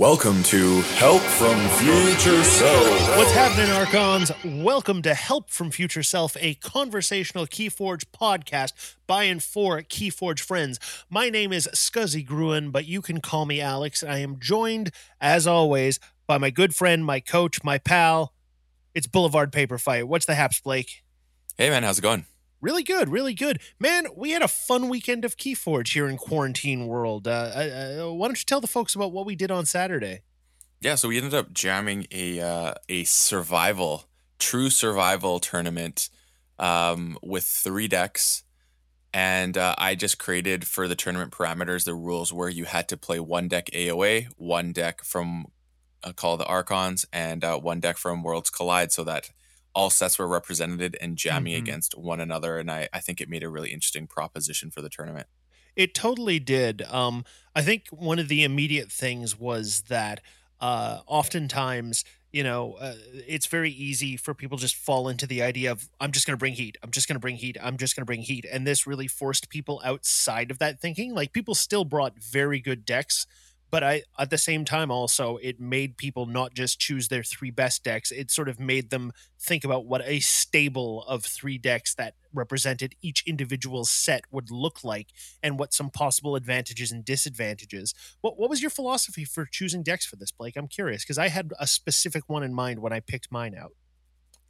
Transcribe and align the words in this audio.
Welcome 0.00 0.42
to 0.44 0.80
Help 0.80 1.20
from 1.20 1.58
Future 1.76 2.42
Self. 2.42 3.18
What's 3.18 3.32
happening, 3.32 3.70
Archons? 3.70 4.32
Welcome 4.64 5.02
to 5.02 5.12
Help 5.12 5.50
from 5.50 5.70
Future 5.70 6.02
Self, 6.02 6.38
a 6.40 6.54
conversational 6.54 7.46
Keyforge 7.46 8.06
podcast 8.06 8.96
by 9.06 9.24
and 9.24 9.42
for 9.42 9.82
Keyforge 9.82 10.40
friends. 10.40 10.80
My 11.10 11.28
name 11.28 11.52
is 11.52 11.68
Scuzzy 11.74 12.24
Gruen, 12.24 12.70
but 12.70 12.86
you 12.86 13.02
can 13.02 13.20
call 13.20 13.44
me 13.44 13.60
Alex. 13.60 14.02
I 14.02 14.20
am 14.20 14.40
joined, 14.40 14.90
as 15.20 15.46
always, 15.46 16.00
by 16.26 16.38
my 16.38 16.48
good 16.48 16.74
friend, 16.74 17.04
my 17.04 17.20
coach, 17.20 17.62
my 17.62 17.76
pal. 17.76 18.32
It's 18.94 19.06
Boulevard 19.06 19.52
Paper 19.52 19.76
Fight. 19.76 20.08
What's 20.08 20.24
the 20.24 20.34
haps, 20.34 20.60
Blake? 20.60 21.04
Hey, 21.58 21.68
man, 21.68 21.82
how's 21.82 21.98
it 21.98 22.02
going? 22.02 22.24
Really 22.60 22.82
good, 22.82 23.08
really 23.08 23.32
good. 23.32 23.60
Man, 23.78 24.06
we 24.14 24.30
had 24.30 24.42
a 24.42 24.48
fun 24.48 24.88
weekend 24.90 25.24
of 25.24 25.36
Keyforge 25.38 25.94
here 25.94 26.06
in 26.08 26.18
Quarantine 26.18 26.86
World. 26.86 27.26
Uh, 27.26 27.30
uh, 27.30 28.12
why 28.12 28.28
don't 28.28 28.38
you 28.38 28.44
tell 28.44 28.60
the 28.60 28.66
folks 28.66 28.94
about 28.94 29.12
what 29.12 29.24
we 29.24 29.34
did 29.34 29.50
on 29.50 29.64
Saturday? 29.64 30.20
Yeah, 30.80 30.94
so 30.94 31.08
we 31.08 31.16
ended 31.16 31.34
up 31.34 31.52
jamming 31.52 32.06
a 32.10 32.40
uh, 32.40 32.74
a 32.88 33.04
survival, 33.04 34.08
true 34.38 34.70
survival 34.70 35.40
tournament 35.40 36.10
um, 36.58 37.18
with 37.22 37.44
three 37.44 37.88
decks, 37.88 38.44
and 39.12 39.56
uh, 39.56 39.74
I 39.78 39.94
just 39.94 40.18
created 40.18 40.66
for 40.66 40.86
the 40.86 40.94
tournament 40.94 41.32
parameters 41.32 41.84
the 41.84 41.94
rules 41.94 42.32
where 42.32 42.48
you 42.48 42.64
had 42.64 42.88
to 42.88 42.96
play 42.96 43.20
one 43.20 43.48
deck 43.48 43.70
AOA, 43.72 44.28
one 44.36 44.72
deck 44.72 45.02
from 45.02 45.46
uh, 46.02 46.12
Call 46.12 46.34
of 46.34 46.38
the 46.38 46.46
Archons, 46.46 47.06
and 47.12 47.42
uh, 47.42 47.58
one 47.58 47.80
deck 47.80 47.96
from 47.96 48.22
Worlds 48.22 48.50
Collide, 48.50 48.92
so 48.92 49.04
that 49.04 49.30
all 49.74 49.90
sets 49.90 50.18
were 50.18 50.28
represented 50.28 50.96
and 51.00 51.16
jamming 51.16 51.54
mm-hmm. 51.54 51.62
against 51.62 51.96
one 51.96 52.20
another. 52.20 52.58
And 52.58 52.70
I, 52.70 52.88
I 52.92 53.00
think 53.00 53.20
it 53.20 53.28
made 53.28 53.42
a 53.42 53.48
really 53.48 53.70
interesting 53.70 54.06
proposition 54.06 54.70
for 54.70 54.80
the 54.82 54.88
tournament. 54.88 55.26
It 55.76 55.94
totally 55.94 56.38
did. 56.38 56.82
Um, 56.82 57.24
I 57.54 57.62
think 57.62 57.86
one 57.90 58.18
of 58.18 58.28
the 58.28 58.42
immediate 58.44 58.90
things 58.90 59.38
was 59.38 59.82
that 59.82 60.20
uh, 60.60 61.00
oftentimes, 61.06 62.04
you 62.32 62.42
know, 62.42 62.74
uh, 62.74 62.94
it's 63.26 63.46
very 63.46 63.70
easy 63.70 64.16
for 64.16 64.34
people 64.34 64.58
just 64.58 64.74
fall 64.74 65.08
into 65.08 65.26
the 65.26 65.42
idea 65.42 65.70
of 65.72 65.88
I'm 66.00 66.12
just 66.12 66.26
going 66.26 66.34
to 66.34 66.40
bring 66.40 66.54
heat. 66.54 66.76
I'm 66.82 66.90
just 66.90 67.08
going 67.08 67.14
to 67.14 67.20
bring 67.20 67.36
heat. 67.36 67.56
I'm 67.62 67.76
just 67.76 67.96
going 67.96 68.02
to 68.02 68.06
bring 68.06 68.22
heat. 68.22 68.44
And 68.50 68.66
this 68.66 68.86
really 68.86 69.06
forced 69.06 69.48
people 69.48 69.80
outside 69.84 70.50
of 70.50 70.58
that 70.58 70.80
thinking. 70.80 71.14
Like 71.14 71.32
people 71.32 71.54
still 71.54 71.84
brought 71.84 72.18
very 72.18 72.60
good 72.60 72.84
decks 72.84 73.26
but 73.70 73.84
I 73.84 74.02
at 74.18 74.30
the 74.30 74.38
same 74.38 74.64
time 74.64 74.90
also 74.90 75.36
it 75.38 75.60
made 75.60 75.96
people 75.96 76.26
not 76.26 76.54
just 76.54 76.78
choose 76.78 77.08
their 77.08 77.22
three 77.22 77.50
best 77.50 77.84
decks. 77.84 78.10
It 78.10 78.30
sort 78.30 78.48
of 78.48 78.58
made 78.58 78.90
them 78.90 79.12
think 79.38 79.64
about 79.64 79.86
what 79.86 80.02
a 80.04 80.20
stable 80.20 81.04
of 81.04 81.24
three 81.24 81.58
decks 81.58 81.94
that 81.94 82.14
represented 82.32 82.94
each 83.02 83.24
individual 83.26 83.84
set 83.84 84.22
would 84.30 84.50
look 84.50 84.84
like 84.84 85.08
and 85.42 85.58
what 85.58 85.72
some 85.72 85.90
possible 85.90 86.36
advantages 86.36 86.92
and 86.92 87.04
disadvantages. 87.04 87.94
What 88.20 88.38
what 88.38 88.50
was 88.50 88.60
your 88.60 88.70
philosophy 88.70 89.24
for 89.24 89.46
choosing 89.46 89.82
decks 89.82 90.06
for 90.06 90.16
this, 90.16 90.32
Blake? 90.32 90.56
I'm 90.56 90.68
curious 90.68 91.04
because 91.04 91.18
I 91.18 91.28
had 91.28 91.52
a 91.58 91.66
specific 91.66 92.24
one 92.26 92.42
in 92.42 92.54
mind 92.54 92.80
when 92.80 92.92
I 92.92 93.00
picked 93.00 93.30
mine 93.30 93.54
out. 93.54 93.72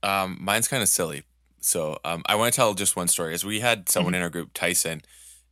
Um, 0.03 0.39
mine's 0.41 0.69
kind 0.69 0.83
of 0.83 0.89
silly. 0.89 1.25
So 1.61 1.99
um, 2.05 2.23
I 2.27 2.37
want 2.37 2.53
to 2.53 2.57
tell 2.57 2.75
just 2.75 2.97
one 2.97 3.09
story. 3.09 3.35
As 3.35 3.45
we 3.45 3.61
had 3.61 3.89
someone 3.89 4.13
mm-hmm. 4.13 4.17
in 4.17 4.23
our 4.23 4.31
group, 4.31 4.51
Tyson, 4.55 5.03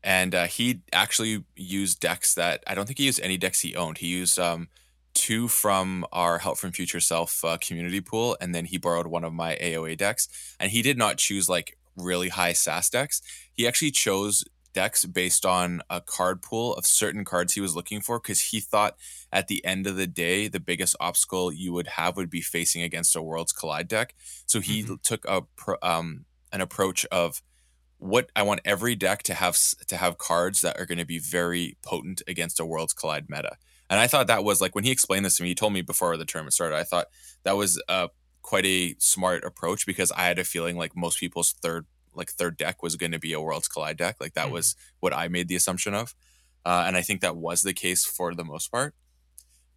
and 0.03 0.35
uh, 0.35 0.47
he 0.47 0.81
actually 0.93 1.45
used 1.57 2.01
decks 2.01 2.35
that 2.35 2.63
I 2.67 2.75
don't 2.75 2.87
think 2.87 2.99
he 2.99 3.07
used 3.07 3.21
any 3.21 3.37
decks 3.37 3.61
he 3.61 3.75
owned. 3.75 3.99
He 3.99 4.07
used 4.09 4.39
um, 4.39 4.69
two 5.15 5.49
from 5.49 6.07
our 6.13 6.39
Help 6.39 6.59
from 6.59 6.73
Future 6.73 7.01
Self 7.01 7.45
uh, 7.45 7.59
community 7.61 8.01
pool, 8.01 8.37
and 8.41 8.55
then 8.55 8.67
he 8.67 8.79
borrowed 8.79 9.09
one 9.09 9.25
of 9.25 9.33
my 9.33 9.57
AOA 9.57 9.97
decks. 9.97 10.29
And 10.61 10.71
he 10.71 10.83
did 10.83 10.97
not 10.97 11.19
choose 11.19 11.49
like 11.49 11.77
really 11.97 12.29
high 12.29 12.53
SAS 12.53 12.89
decks. 12.91 13.21
He 13.53 13.67
actually 13.67 13.91
chose 13.91 14.45
decks 14.73 15.05
based 15.05 15.45
on 15.45 15.83
a 15.91 16.01
card 16.01 16.43
pool 16.43 16.75
of 16.75 16.87
certain 16.87 17.25
cards 17.25 17.55
he 17.55 17.61
was 17.61 17.75
looking 17.75 18.01
for 18.01 18.21
because 18.21 18.41
he 18.43 18.61
thought 18.61 18.97
at 19.33 19.49
the 19.49 19.65
end 19.65 19.87
of 19.87 19.97
the 19.97 20.07
day 20.07 20.47
the 20.47 20.61
biggest 20.61 20.95
obstacle 21.01 21.53
you 21.53 21.73
would 21.73 21.89
have 21.89 22.17
would 22.17 22.31
be 22.31 22.41
facing 22.41 22.83
against 22.83 23.17
a 23.17 23.23
Worlds 23.23 23.53
Collide 23.53 23.89
deck. 23.89 24.15
So 24.47 24.61
he 24.61 24.85
mm-hmm. 24.85 24.95
took 25.03 25.25
a 25.25 25.43
um, 25.83 26.27
an 26.53 26.61
approach 26.61 27.05
of 27.07 27.43
what 27.99 28.31
I 28.35 28.43
want 28.43 28.61
every 28.65 28.95
deck 28.95 29.23
to 29.25 29.35
have 29.35 29.59
to 29.87 29.97
have 29.97 30.19
cards 30.19 30.61
that 30.63 30.79
are 30.79 30.87
going 30.87 30.99
to 30.99 31.05
be 31.05 31.19
very 31.19 31.77
potent 31.83 32.23
against 32.27 32.61
a 32.61 32.65
Worlds 32.65 32.93
Collide 32.93 33.29
meta. 33.29 33.57
And 33.91 33.99
I 33.99 34.07
thought 34.07 34.27
that 34.29 34.45
was 34.45 34.61
like 34.61 34.75
when 34.75 34.85
he 34.85 34.91
explained 34.91 35.25
this 35.25 35.37
to 35.37 35.43
me, 35.43 35.51
he 35.51 35.55
told 35.55 35.73
me 35.73 35.83
before 35.83 36.17
the 36.17 36.25
tournament 36.25 36.55
started. 36.55 36.77
I 36.77 36.85
thought 36.85 37.09
that 37.43 37.57
was 37.57 37.83
uh, 37.89 38.09
quite 38.43 38.67
a 38.67 38.95
smart 38.99 39.45
approach 39.45 39.87
because 39.87 40.13
I 40.13 40.23
had 40.23 40.39
a 40.39 40.45
feeling 40.45 40.77
like 40.77 40.97
most 40.97 41.19
people's 41.19 41.53
third 41.53 41.87
like 42.15 42.31
third 42.31 42.57
deck 42.57 42.83
was 42.83 42.97
going 42.97 43.13
to 43.13 43.19
be 43.19 43.33
a 43.33 43.41
Worlds 43.41 43.69
Collide 43.69 43.97
deck. 43.97 44.17
Like 44.21 44.35
that 44.35 44.47
mm-hmm. 44.47 44.55
was 44.55 44.77
what 45.01 45.15
I 45.15 45.29
made 45.29 45.49
the 45.49 45.57
assumption 45.57 45.95
of, 45.95 46.15
uh, 46.65 46.85
and 46.87 46.97
I 46.97 47.03
think 47.03 47.21
that 47.21 47.37
was 47.37 47.63
the 47.63 47.73
case 47.73 48.05
for 48.05 48.35
the 48.35 48.45
most 48.45 48.71
part. 48.71 48.95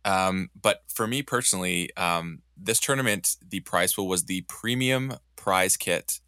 Um, 0.03 0.49
but 0.59 0.81
for 0.87 1.05
me 1.05 1.21
personally, 1.21 1.95
um, 1.95 2.41
this 2.57 2.79
tournament, 2.79 3.35
the 3.47 3.59
prize 3.59 3.93
pool 3.93 4.07
was 4.07 4.25
the 4.25 4.41
premium 4.41 5.13
prize 5.35 5.77
kit 5.77 6.19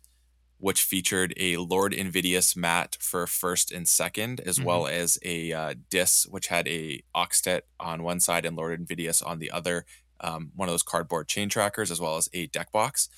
which 0.63 0.81
featured 0.81 1.33
a 1.35 1.57
Lord 1.57 1.93
Invidious 1.93 2.55
mat 2.55 2.95
for 3.01 3.27
first 3.27 3.69
and 3.69 3.85
second, 3.85 4.39
as 4.45 4.55
mm-hmm. 4.55 4.65
well 4.65 4.87
as 4.87 5.17
a 5.21 5.51
uh, 5.51 5.73
Dis, 5.89 6.25
which 6.29 6.47
had 6.47 6.69
a 6.69 7.03
Oxtet 7.13 7.63
on 7.81 8.01
one 8.01 8.21
side 8.21 8.45
and 8.45 8.55
Lord 8.55 8.79
Invidious 8.79 9.21
on 9.21 9.39
the 9.39 9.51
other, 9.51 9.85
um, 10.21 10.53
one 10.55 10.69
of 10.69 10.73
those 10.73 10.81
cardboard 10.81 11.27
chain 11.27 11.49
trackers, 11.49 11.91
as 11.91 11.99
well 11.99 12.15
as 12.15 12.29
a 12.31 12.47
deck 12.47 12.71
box. 12.71 13.09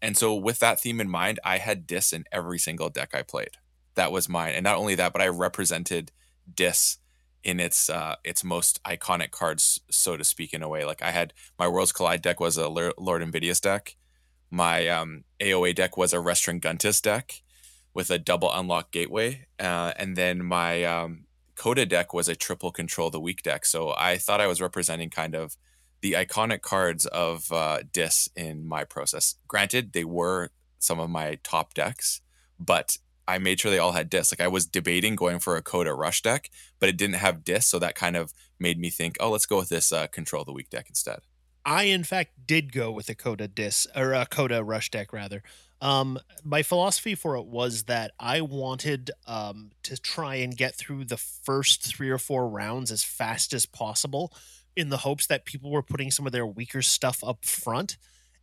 And 0.00 0.16
so, 0.16 0.34
with 0.34 0.60
that 0.60 0.80
theme 0.80 0.98
in 0.98 1.10
mind, 1.10 1.38
I 1.44 1.58
had 1.58 1.86
Dis 1.86 2.10
in 2.10 2.24
every 2.32 2.58
single 2.58 2.88
deck 2.88 3.10
I 3.12 3.20
played. 3.20 3.58
That 3.96 4.10
was 4.10 4.26
mine, 4.26 4.54
and 4.54 4.64
not 4.64 4.78
only 4.78 4.94
that, 4.94 5.12
but 5.12 5.20
I 5.20 5.28
represented 5.28 6.10
Dis 6.54 6.96
in 7.42 7.60
its 7.60 7.90
uh, 7.90 8.16
its 8.24 8.42
most 8.42 8.82
iconic 8.84 9.30
cards, 9.30 9.78
so 9.90 10.16
to 10.16 10.24
speak, 10.24 10.54
in 10.54 10.62
a 10.62 10.70
way. 10.70 10.86
Like 10.86 11.02
I 11.02 11.10
had 11.10 11.34
my 11.58 11.68
Worlds 11.68 11.92
Collide 11.92 12.22
deck 12.22 12.40
was 12.40 12.56
a 12.56 12.66
Lord 12.68 13.20
Invidious 13.20 13.60
deck 13.60 13.94
my 14.54 14.86
um, 14.86 15.24
AOA 15.40 15.74
deck 15.74 15.96
was 15.96 16.12
a 16.12 16.18
Restringuntus 16.18 17.02
deck 17.02 17.42
with 17.92 18.08
a 18.10 18.18
double 18.18 18.52
unlock 18.52 18.92
gateway, 18.92 19.46
uh, 19.58 19.92
and 19.96 20.16
then 20.16 20.44
my 20.44 20.84
um, 20.84 21.24
Coda 21.56 21.84
deck 21.84 22.14
was 22.14 22.28
a 22.28 22.36
triple 22.36 22.70
control 22.70 23.10
the 23.10 23.20
weak 23.20 23.42
deck. 23.42 23.66
So 23.66 23.94
I 23.96 24.16
thought 24.16 24.40
I 24.40 24.46
was 24.46 24.60
representing 24.60 25.10
kind 25.10 25.34
of 25.34 25.56
the 26.02 26.12
iconic 26.12 26.62
cards 26.62 27.06
of 27.06 27.50
uh, 27.50 27.80
Dis 27.92 28.28
in 28.36 28.66
my 28.66 28.84
process. 28.84 29.36
Granted, 29.48 29.92
they 29.92 30.04
were 30.04 30.50
some 30.78 31.00
of 31.00 31.10
my 31.10 31.38
top 31.42 31.74
decks, 31.74 32.20
but 32.58 32.98
I 33.26 33.38
made 33.38 33.58
sure 33.58 33.72
they 33.72 33.78
all 33.78 33.92
had 33.92 34.08
Dis. 34.08 34.32
Like 34.32 34.44
I 34.44 34.48
was 34.48 34.66
debating 34.66 35.16
going 35.16 35.40
for 35.40 35.56
a 35.56 35.62
Coda 35.62 35.94
Rush 35.94 36.22
deck, 36.22 36.48
but 36.78 36.88
it 36.88 36.96
didn't 36.96 37.16
have 37.16 37.42
Dis, 37.42 37.66
so 37.66 37.80
that 37.80 37.96
kind 37.96 38.16
of 38.16 38.32
made 38.60 38.78
me 38.78 38.90
think, 38.90 39.16
oh, 39.18 39.30
let's 39.30 39.46
go 39.46 39.56
with 39.56 39.68
this 39.68 39.90
uh, 39.90 40.06
Control 40.06 40.44
the 40.44 40.52
Weak 40.52 40.70
deck 40.70 40.86
instead. 40.88 41.20
I 41.64 41.84
in 41.84 42.04
fact 42.04 42.46
did 42.46 42.72
go 42.72 42.90
with 42.90 43.08
a 43.08 43.14
Coda 43.14 43.48
dis 43.48 43.86
or 43.96 44.12
a 44.12 44.26
Coda 44.26 44.62
rush 44.62 44.90
deck 44.90 45.12
rather. 45.12 45.42
Um, 45.80 46.18
my 46.42 46.62
philosophy 46.62 47.14
for 47.14 47.36
it 47.36 47.46
was 47.46 47.84
that 47.84 48.12
I 48.18 48.40
wanted 48.40 49.10
um, 49.26 49.70
to 49.82 50.00
try 50.00 50.36
and 50.36 50.56
get 50.56 50.74
through 50.74 51.04
the 51.04 51.16
first 51.16 51.82
three 51.82 52.08
or 52.08 52.18
four 52.18 52.48
rounds 52.48 52.90
as 52.90 53.04
fast 53.04 53.52
as 53.52 53.66
possible, 53.66 54.32
in 54.76 54.88
the 54.88 54.98
hopes 54.98 55.26
that 55.26 55.44
people 55.44 55.70
were 55.70 55.82
putting 55.82 56.10
some 56.10 56.26
of 56.26 56.32
their 56.32 56.46
weaker 56.46 56.82
stuff 56.82 57.22
up 57.22 57.44
front. 57.44 57.96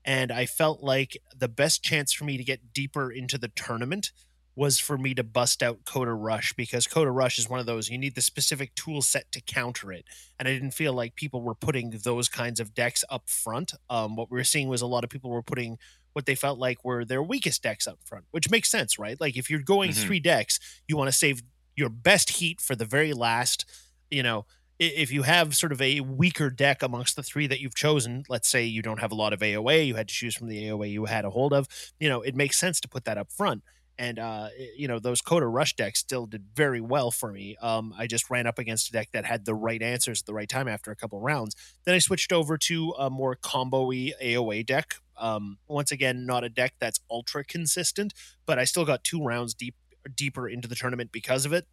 And 0.03 0.31
I 0.31 0.45
felt 0.45 0.81
like 0.81 1.21
the 1.35 1.47
best 1.47 1.83
chance 1.83 2.13
for 2.13 2.25
me 2.25 2.37
to 2.37 2.43
get 2.43 2.73
deeper 2.73 3.11
into 3.11 3.37
the 3.37 3.49
tournament 3.49 4.11
was 4.55 4.77
for 4.77 4.97
me 4.97 5.13
to 5.13 5.23
bust 5.23 5.63
out 5.63 5.85
Coda 5.85 6.13
Rush 6.13 6.53
because 6.53 6.87
Coda 6.87 7.11
Rush 7.11 7.39
is 7.39 7.49
one 7.49 7.59
of 7.59 7.65
those 7.65 7.89
you 7.89 7.97
need 7.97 8.15
the 8.15 8.21
specific 8.21 8.75
tool 8.75 9.01
set 9.01 9.31
to 9.31 9.41
counter 9.41 9.91
it. 9.91 10.05
And 10.37 10.47
I 10.47 10.53
didn't 10.53 10.71
feel 10.71 10.93
like 10.93 11.15
people 11.15 11.41
were 11.41 11.55
putting 11.55 11.91
those 12.03 12.27
kinds 12.27 12.59
of 12.59 12.73
decks 12.73 13.03
up 13.09 13.29
front. 13.29 13.73
Um, 13.89 14.15
what 14.15 14.29
we 14.29 14.37
were 14.37 14.43
seeing 14.43 14.67
was 14.67 14.81
a 14.81 14.87
lot 14.87 15.03
of 15.03 15.09
people 15.09 15.29
were 15.29 15.43
putting 15.43 15.77
what 16.13 16.25
they 16.25 16.35
felt 16.35 16.59
like 16.59 16.83
were 16.83 17.05
their 17.05 17.23
weakest 17.23 17.63
decks 17.63 17.87
up 17.87 17.99
front, 18.03 18.25
which 18.31 18.49
makes 18.51 18.69
sense, 18.69 18.99
right? 18.99 19.19
Like 19.19 19.37
if 19.37 19.49
you're 19.49 19.61
going 19.61 19.91
mm-hmm. 19.91 20.05
three 20.05 20.19
decks, 20.19 20.59
you 20.87 20.97
want 20.97 21.07
to 21.07 21.17
save 21.17 21.41
your 21.77 21.89
best 21.89 22.31
heat 22.31 22.59
for 22.59 22.75
the 22.75 22.85
very 22.85 23.13
last, 23.13 23.65
you 24.09 24.23
know. 24.23 24.45
If 24.83 25.11
you 25.11 25.21
have 25.21 25.55
sort 25.55 25.71
of 25.71 25.79
a 25.79 25.99
weaker 25.99 26.49
deck 26.49 26.81
amongst 26.81 27.15
the 27.15 27.21
three 27.21 27.45
that 27.45 27.61
you've 27.61 27.75
chosen, 27.75 28.23
let's 28.29 28.47
say 28.47 28.65
you 28.65 28.81
don't 28.81 28.99
have 28.99 29.11
a 29.11 29.15
lot 29.15 29.31
of 29.31 29.39
AOA, 29.39 29.85
you 29.85 29.93
had 29.93 30.07
to 30.07 30.13
choose 30.13 30.35
from 30.35 30.47
the 30.47 30.63
AOA 30.63 30.89
you 30.89 31.05
had 31.05 31.23
a 31.23 31.29
hold 31.29 31.53
of, 31.53 31.67
you 31.99 32.09
know, 32.09 32.23
it 32.23 32.35
makes 32.35 32.59
sense 32.59 32.81
to 32.81 32.87
put 32.87 33.05
that 33.05 33.15
up 33.15 33.31
front 33.31 33.61
and 33.97 34.19
uh, 34.19 34.49
you 34.75 34.87
know 34.87 34.99
those 34.99 35.21
Coda 35.21 35.47
Rush 35.47 35.75
decks 35.75 35.99
still 35.99 36.25
did 36.25 36.45
very 36.55 36.81
well 36.81 37.11
for 37.11 37.31
me. 37.31 37.55
Um, 37.61 37.93
I 37.97 38.07
just 38.07 38.29
ran 38.29 38.47
up 38.47 38.59
against 38.59 38.89
a 38.89 38.91
deck 38.91 39.09
that 39.13 39.25
had 39.25 39.45
the 39.45 39.53
right 39.55 39.81
answers 39.81 40.21
at 40.21 40.25
the 40.25 40.33
right 40.33 40.49
time 40.49 40.67
after 40.67 40.91
a 40.91 40.95
couple 40.95 41.19
rounds. 41.19 41.55
Then 41.85 41.95
I 41.95 41.99
switched 41.99 42.31
over 42.31 42.57
to 42.57 42.93
a 42.97 43.09
more 43.09 43.35
combo-y 43.35 44.13
AOA 44.21 44.65
deck. 44.65 44.95
Um, 45.17 45.59
once 45.67 45.91
again, 45.91 46.25
not 46.25 46.43
a 46.43 46.49
deck 46.49 46.73
that's 46.79 46.99
ultra 47.09 47.43
consistent, 47.43 48.13
but 48.45 48.57
I 48.57 48.63
still 48.63 48.85
got 48.85 49.03
two 49.03 49.23
rounds 49.23 49.53
deep 49.53 49.75
deeper 50.15 50.49
into 50.49 50.67
the 50.67 50.75
tournament 50.75 51.11
because 51.11 51.45
of 51.45 51.53
it 51.53 51.67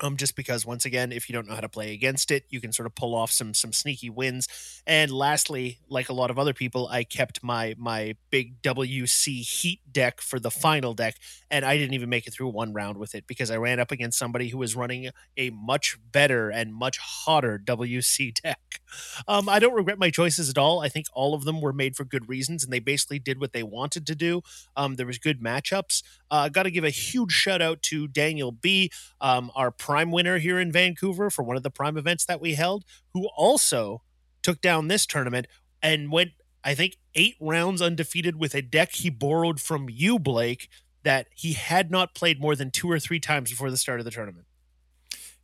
um, 0.00 0.16
just 0.16 0.36
because 0.36 0.64
once 0.66 0.84
again, 0.84 1.12
if 1.12 1.28
you 1.28 1.32
don't 1.32 1.46
know 1.48 1.54
how 1.54 1.60
to 1.60 1.68
play 1.68 1.92
against 1.92 2.30
it, 2.30 2.44
you 2.48 2.60
can 2.60 2.72
sort 2.72 2.86
of 2.86 2.94
pull 2.94 3.14
off 3.14 3.30
some 3.30 3.54
some 3.54 3.72
sneaky 3.72 4.10
wins. 4.10 4.48
And 4.86 5.10
lastly, 5.10 5.78
like 5.88 6.08
a 6.08 6.12
lot 6.12 6.30
of 6.30 6.38
other 6.38 6.54
people, 6.54 6.88
I 6.88 7.04
kept 7.04 7.42
my 7.42 7.74
my 7.78 8.16
big 8.30 8.62
WC 8.62 9.40
Heat 9.40 9.80
deck 9.90 10.20
for 10.20 10.38
the 10.38 10.50
final 10.50 10.94
deck, 10.94 11.16
and 11.50 11.64
I 11.64 11.76
didn't 11.76 11.94
even 11.94 12.08
make 12.08 12.26
it 12.26 12.32
through 12.32 12.48
one 12.48 12.72
round 12.72 12.98
with 12.98 13.14
it 13.14 13.26
because 13.26 13.50
I 13.50 13.56
ran 13.56 13.80
up 13.80 13.90
against 13.90 14.18
somebody 14.18 14.48
who 14.48 14.58
was 14.58 14.76
running 14.76 15.10
a 15.36 15.50
much 15.50 15.98
better 16.12 16.50
and 16.50 16.74
much 16.74 16.98
hotter 16.98 17.60
WC 17.64 18.34
deck. 18.42 18.80
Um, 19.26 19.48
I 19.48 19.58
don't 19.58 19.74
regret 19.74 19.98
my 19.98 20.10
choices 20.10 20.48
at 20.48 20.58
all. 20.58 20.80
I 20.80 20.88
think 20.88 21.06
all 21.12 21.34
of 21.34 21.44
them 21.44 21.60
were 21.60 21.72
made 21.72 21.96
for 21.96 22.04
good 22.04 22.28
reasons, 22.28 22.64
and 22.64 22.72
they 22.72 22.78
basically 22.78 23.18
did 23.18 23.40
what 23.40 23.52
they 23.52 23.62
wanted 23.62 24.06
to 24.06 24.14
do. 24.14 24.42
Um, 24.76 24.96
there 24.96 25.06
was 25.06 25.18
good 25.18 25.42
matchups. 25.42 26.02
Uh, 26.30 26.48
Got 26.48 26.64
to 26.64 26.70
give 26.70 26.84
a 26.84 26.90
huge 26.90 27.32
shout 27.32 27.62
out 27.62 27.82
to 27.82 28.08
Daniel 28.08 28.52
B, 28.52 28.90
um, 29.20 29.50
our 29.54 29.70
Prime 29.70 30.10
winner 30.10 30.38
here 30.38 30.58
in 30.58 30.72
Vancouver 30.72 31.30
for 31.30 31.42
one 31.42 31.56
of 31.56 31.62
the 31.62 31.70
Prime 31.70 31.96
events 31.96 32.24
that 32.26 32.40
we 32.40 32.54
held, 32.54 32.84
who 33.12 33.28
also 33.36 34.02
took 34.42 34.60
down 34.60 34.88
this 34.88 35.06
tournament 35.06 35.46
and 35.82 36.10
went, 36.10 36.30
I 36.64 36.74
think, 36.74 36.96
eight 37.14 37.36
rounds 37.40 37.80
undefeated 37.80 38.36
with 38.36 38.54
a 38.54 38.62
deck 38.62 38.92
he 38.92 39.10
borrowed 39.10 39.60
from 39.60 39.88
you, 39.88 40.18
Blake, 40.18 40.68
that 41.04 41.28
he 41.34 41.52
had 41.52 41.90
not 41.90 42.14
played 42.14 42.40
more 42.40 42.56
than 42.56 42.70
two 42.70 42.90
or 42.90 42.98
three 42.98 43.20
times 43.20 43.50
before 43.50 43.70
the 43.70 43.76
start 43.76 44.00
of 44.00 44.04
the 44.04 44.10
tournament. 44.10 44.47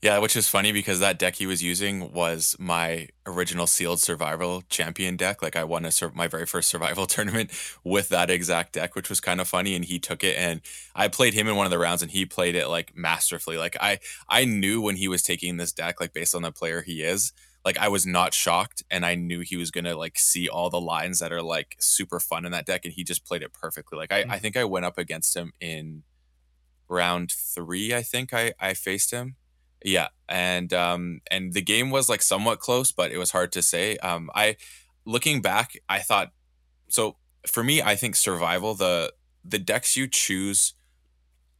Yeah, 0.05 0.19
which 0.19 0.37
is 0.37 0.47
funny 0.47 0.71
because 0.71 1.01
that 1.01 1.19
deck 1.19 1.37
he 1.37 1.47
was 1.47 1.62
using 1.62 2.12
was 2.12 2.56
my 2.59 3.09
original 3.25 3.67
sealed 3.67 4.01
survival 4.01 4.62
champion 4.69 5.17
deck. 5.17 5.41
Like 5.41 5.56
I 5.56 5.65
won 5.65 5.87
a 5.87 5.91
sur- 5.91 6.12
my 6.15 6.29
very 6.29 6.45
first 6.45 6.69
survival 6.69 7.06
tournament 7.06 7.51
with 7.85 8.11
that 8.11 8.29
exact 8.29 8.75
deck, 8.75 8.95
which 8.95 9.09
was 9.09 9.19
kind 9.19 9.41
of 9.41 9.49
funny. 9.49 9.75
And 9.75 9.83
he 9.83 9.99
took 9.99 10.23
it, 10.23 10.37
and 10.37 10.61
I 10.95 11.09
played 11.09 11.33
him 11.33 11.49
in 11.49 11.56
one 11.56 11.65
of 11.65 11.71
the 11.71 11.79
rounds, 11.79 12.03
and 12.03 12.11
he 12.11 12.27
played 12.27 12.55
it 12.55 12.69
like 12.69 12.95
masterfully. 12.95 13.56
Like 13.56 13.79
I 13.81 13.99
I 14.29 14.45
knew 14.45 14.83
when 14.83 14.97
he 14.97 15.09
was 15.09 15.23
taking 15.23 15.56
this 15.56 15.73
deck, 15.73 16.03
like 16.03 16.12
based 16.12 16.35
on 16.35 16.43
the 16.43 16.53
player 16.53 16.83
he 16.83 17.01
is, 17.01 17.33
like 17.65 17.79
I 17.79 17.89
was 17.89 18.05
not 18.05 18.35
shocked, 18.35 18.83
and 18.91 19.06
I 19.06 19.15
knew 19.15 19.41
he 19.41 19.56
was 19.56 19.71
gonna 19.71 19.97
like 19.97 20.19
see 20.19 20.51
all 20.51 20.69
the 20.69 20.79
lines 20.79 21.19
that 21.21 21.33
are 21.33 21.41
like 21.41 21.77
super 21.81 22.21
fun 22.21 22.45
in 22.45 22.53
that 22.53 22.67
deck, 22.67 22.85
and 22.85 22.93
he 22.93 23.05
just 23.05 23.25
played 23.25 23.43
it 23.43 23.55
perfectly. 23.55 23.97
Like 23.97 24.12
I 24.12 24.25
mm-hmm. 24.25 24.33
I 24.33 24.39
think 24.39 24.59
I 24.59 24.65
went 24.65 24.85
up 24.85 24.99
against 24.99 25.35
him 25.35 25.55
in 25.62 26.03
round 26.91 27.33
three. 27.33 27.95
I 27.95 28.03
think 28.03 28.35
I 28.35 28.53
I 28.61 28.75
faced 28.75 29.11
him 29.11 29.37
yeah, 29.84 30.08
and 30.28 30.72
um, 30.72 31.20
and 31.31 31.52
the 31.52 31.62
game 31.62 31.90
was 31.90 32.08
like 32.08 32.22
somewhat 32.22 32.58
close, 32.58 32.90
but 32.90 33.12
it 33.12 33.19
was 33.19 33.31
hard 33.31 33.52
to 33.52 33.62
say. 33.62 33.98
Um, 33.98 34.31
I 34.34 34.56
looking 35.04 35.42
back, 35.42 35.78
I 35.88 36.00
thought 36.00 36.32
so. 36.88 37.16
For 37.46 37.62
me, 37.62 37.82
I 37.82 37.94
think 37.94 38.16
survival 38.16 38.75
the 38.75 39.12
the 39.44 39.58
decks 39.58 39.96
you 39.96 40.08
choose 40.08 40.72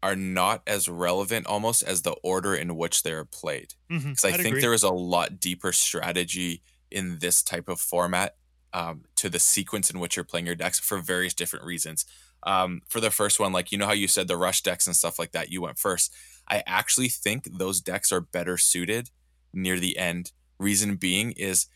are 0.02 0.16
not 0.16 0.62
as 0.66 0.88
relevant 0.88 1.46
almost 1.46 1.82
as 1.82 2.02
the 2.02 2.16
order 2.22 2.54
in 2.54 2.76
which 2.76 3.02
they're 3.02 3.24
played. 3.24 3.74
Because 3.88 4.04
mm-hmm, 4.04 4.26
I 4.26 4.32
think 4.32 4.48
agree. 4.48 4.60
there 4.60 4.72
is 4.72 4.82
a 4.82 4.90
lot 4.90 5.38
deeper 5.38 5.72
strategy 5.72 6.62
in 6.90 7.18
this 7.20 7.42
type 7.42 7.68
of 7.68 7.80
format 7.80 8.36
um, 8.72 9.04
to 9.16 9.28
the 9.28 9.38
sequence 9.38 9.90
in 9.90 10.00
which 10.00 10.16
you're 10.16 10.24
playing 10.24 10.46
your 10.46 10.54
decks 10.54 10.80
for 10.80 10.98
various 10.98 11.34
different 11.34 11.64
reasons. 11.64 12.04
Um, 12.42 12.82
for 12.88 13.00
the 13.00 13.10
first 13.10 13.40
one, 13.40 13.52
like 13.52 13.72
you 13.72 13.78
know 13.78 13.86
how 13.86 13.92
you 13.92 14.08
said 14.08 14.28
the 14.28 14.36
rush 14.36 14.62
decks 14.62 14.86
and 14.86 14.96
stuff 14.96 15.18
like 15.18 15.32
that, 15.32 15.50
you 15.50 15.62
went 15.62 15.78
first. 15.78 16.12
I 16.49 16.62
actually 16.67 17.08
think 17.08 17.58
those 17.58 17.81
decks 17.81 18.12
are 18.12 18.20
better 18.20 18.56
suited 18.58 19.11
near 19.52 19.79
the 19.79 19.96
end. 19.96 20.32
Reason 20.58 20.96
being 20.96 21.32
is 21.32 21.67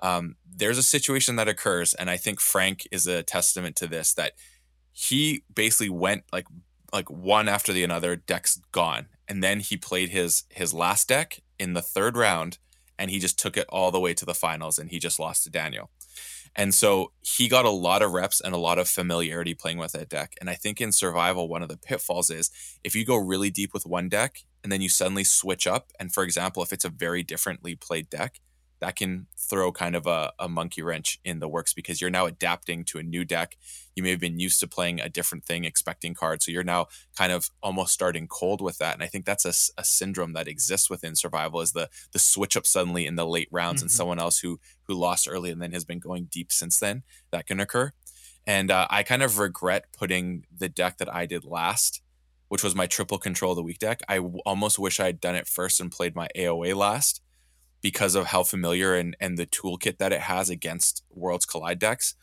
um, 0.00 0.36
there's 0.48 0.78
a 0.78 0.82
situation 0.82 1.36
that 1.36 1.48
occurs, 1.48 1.94
and 1.94 2.10
I 2.10 2.16
think 2.16 2.40
Frank 2.40 2.86
is 2.90 3.06
a 3.06 3.22
testament 3.22 3.76
to 3.76 3.86
this 3.86 4.12
that 4.14 4.32
he 4.92 5.44
basically 5.52 5.90
went 5.90 6.24
like 6.32 6.46
like 6.92 7.10
one 7.10 7.48
after 7.48 7.72
the 7.72 7.84
another, 7.84 8.14
decks 8.16 8.60
gone, 8.70 9.06
and 9.28 9.42
then 9.42 9.60
he 9.60 9.76
played 9.76 10.10
his 10.10 10.44
his 10.50 10.72
last 10.72 11.08
deck 11.08 11.40
in 11.58 11.74
the 11.74 11.82
third 11.82 12.16
round, 12.16 12.58
and 12.98 13.10
he 13.10 13.18
just 13.18 13.38
took 13.38 13.56
it 13.56 13.66
all 13.68 13.90
the 13.90 14.00
way 14.00 14.14
to 14.14 14.24
the 14.24 14.34
finals, 14.34 14.78
and 14.78 14.90
he 14.90 14.98
just 14.98 15.18
lost 15.18 15.44
to 15.44 15.50
Daniel. 15.50 15.90
And 16.56 16.72
so 16.72 17.12
he 17.20 17.48
got 17.48 17.64
a 17.64 17.70
lot 17.70 18.02
of 18.02 18.12
reps 18.12 18.40
and 18.40 18.54
a 18.54 18.58
lot 18.58 18.78
of 18.78 18.88
familiarity 18.88 19.54
playing 19.54 19.78
with 19.78 19.92
that 19.92 20.08
deck. 20.08 20.34
And 20.40 20.48
I 20.48 20.54
think 20.54 20.80
in 20.80 20.92
survival, 20.92 21.48
one 21.48 21.62
of 21.62 21.68
the 21.68 21.76
pitfalls 21.76 22.30
is 22.30 22.50
if 22.84 22.94
you 22.94 23.04
go 23.04 23.16
really 23.16 23.50
deep 23.50 23.74
with 23.74 23.86
one 23.86 24.08
deck 24.08 24.36
and 24.62 24.70
then 24.70 24.80
you 24.80 24.88
suddenly 24.88 25.24
switch 25.24 25.66
up, 25.66 25.90
and 25.98 26.12
for 26.12 26.22
example, 26.22 26.62
if 26.62 26.72
it's 26.72 26.84
a 26.84 26.90
very 26.90 27.22
differently 27.22 27.74
played 27.74 28.08
deck, 28.08 28.40
that 28.84 28.96
can 28.96 29.26
throw 29.38 29.72
kind 29.72 29.96
of 29.96 30.06
a, 30.06 30.30
a 30.38 30.46
monkey 30.46 30.82
wrench 30.82 31.18
in 31.24 31.38
the 31.38 31.48
works 31.48 31.72
because 31.72 32.02
you're 32.02 32.10
now 32.10 32.26
adapting 32.26 32.84
to 32.84 32.98
a 32.98 33.02
new 33.02 33.24
deck. 33.24 33.56
You 33.96 34.02
may 34.02 34.10
have 34.10 34.20
been 34.20 34.38
used 34.38 34.60
to 34.60 34.68
playing 34.68 35.00
a 35.00 35.08
different 35.08 35.46
thing, 35.46 35.64
expecting 35.64 36.12
cards. 36.12 36.44
So 36.44 36.52
you're 36.52 36.64
now 36.64 36.88
kind 37.16 37.32
of 37.32 37.48
almost 37.62 37.94
starting 37.94 38.28
cold 38.28 38.60
with 38.60 38.76
that. 38.78 38.92
And 38.92 39.02
I 39.02 39.06
think 39.06 39.24
that's 39.24 39.46
a, 39.46 39.80
a 39.80 39.84
syndrome 39.84 40.34
that 40.34 40.48
exists 40.48 40.90
within 40.90 41.16
survival 41.16 41.62
is 41.62 41.72
the 41.72 41.88
the 42.12 42.18
switch 42.18 42.58
up 42.58 42.66
suddenly 42.66 43.06
in 43.06 43.16
the 43.16 43.26
late 43.26 43.48
rounds 43.50 43.78
mm-hmm. 43.78 43.84
and 43.84 43.90
someone 43.90 44.18
else 44.18 44.40
who 44.40 44.60
who 44.82 44.92
lost 44.92 45.26
early 45.30 45.50
and 45.50 45.62
then 45.62 45.72
has 45.72 45.86
been 45.86 45.98
going 45.98 46.28
deep 46.30 46.52
since 46.52 46.78
then. 46.78 47.04
That 47.30 47.46
can 47.46 47.60
occur. 47.60 47.92
And 48.46 48.70
uh, 48.70 48.86
I 48.90 49.02
kind 49.02 49.22
of 49.22 49.38
regret 49.38 49.86
putting 49.96 50.44
the 50.54 50.68
deck 50.68 50.98
that 50.98 51.12
I 51.12 51.24
did 51.24 51.46
last, 51.46 52.02
which 52.48 52.62
was 52.62 52.74
my 52.74 52.86
triple 52.86 53.16
control 53.16 53.52
of 53.52 53.56
the 53.56 53.62
weak 53.62 53.78
deck. 53.78 54.02
I 54.10 54.16
w- 54.16 54.40
almost 54.44 54.78
wish 54.78 55.00
I 55.00 55.06
had 55.06 55.22
done 55.22 55.36
it 55.36 55.48
first 55.48 55.80
and 55.80 55.90
played 55.90 56.14
my 56.14 56.28
AOA 56.36 56.76
last 56.76 57.22
because 57.84 58.14
of 58.14 58.28
how 58.28 58.42
familiar 58.42 58.94
and, 58.94 59.14
and 59.20 59.36
the 59.36 59.44
toolkit 59.44 59.98
that 59.98 60.10
it 60.10 60.22
has 60.22 60.48
against 60.48 61.04
Worlds 61.10 61.44
Collide 61.44 61.78
decks. 61.78 62.14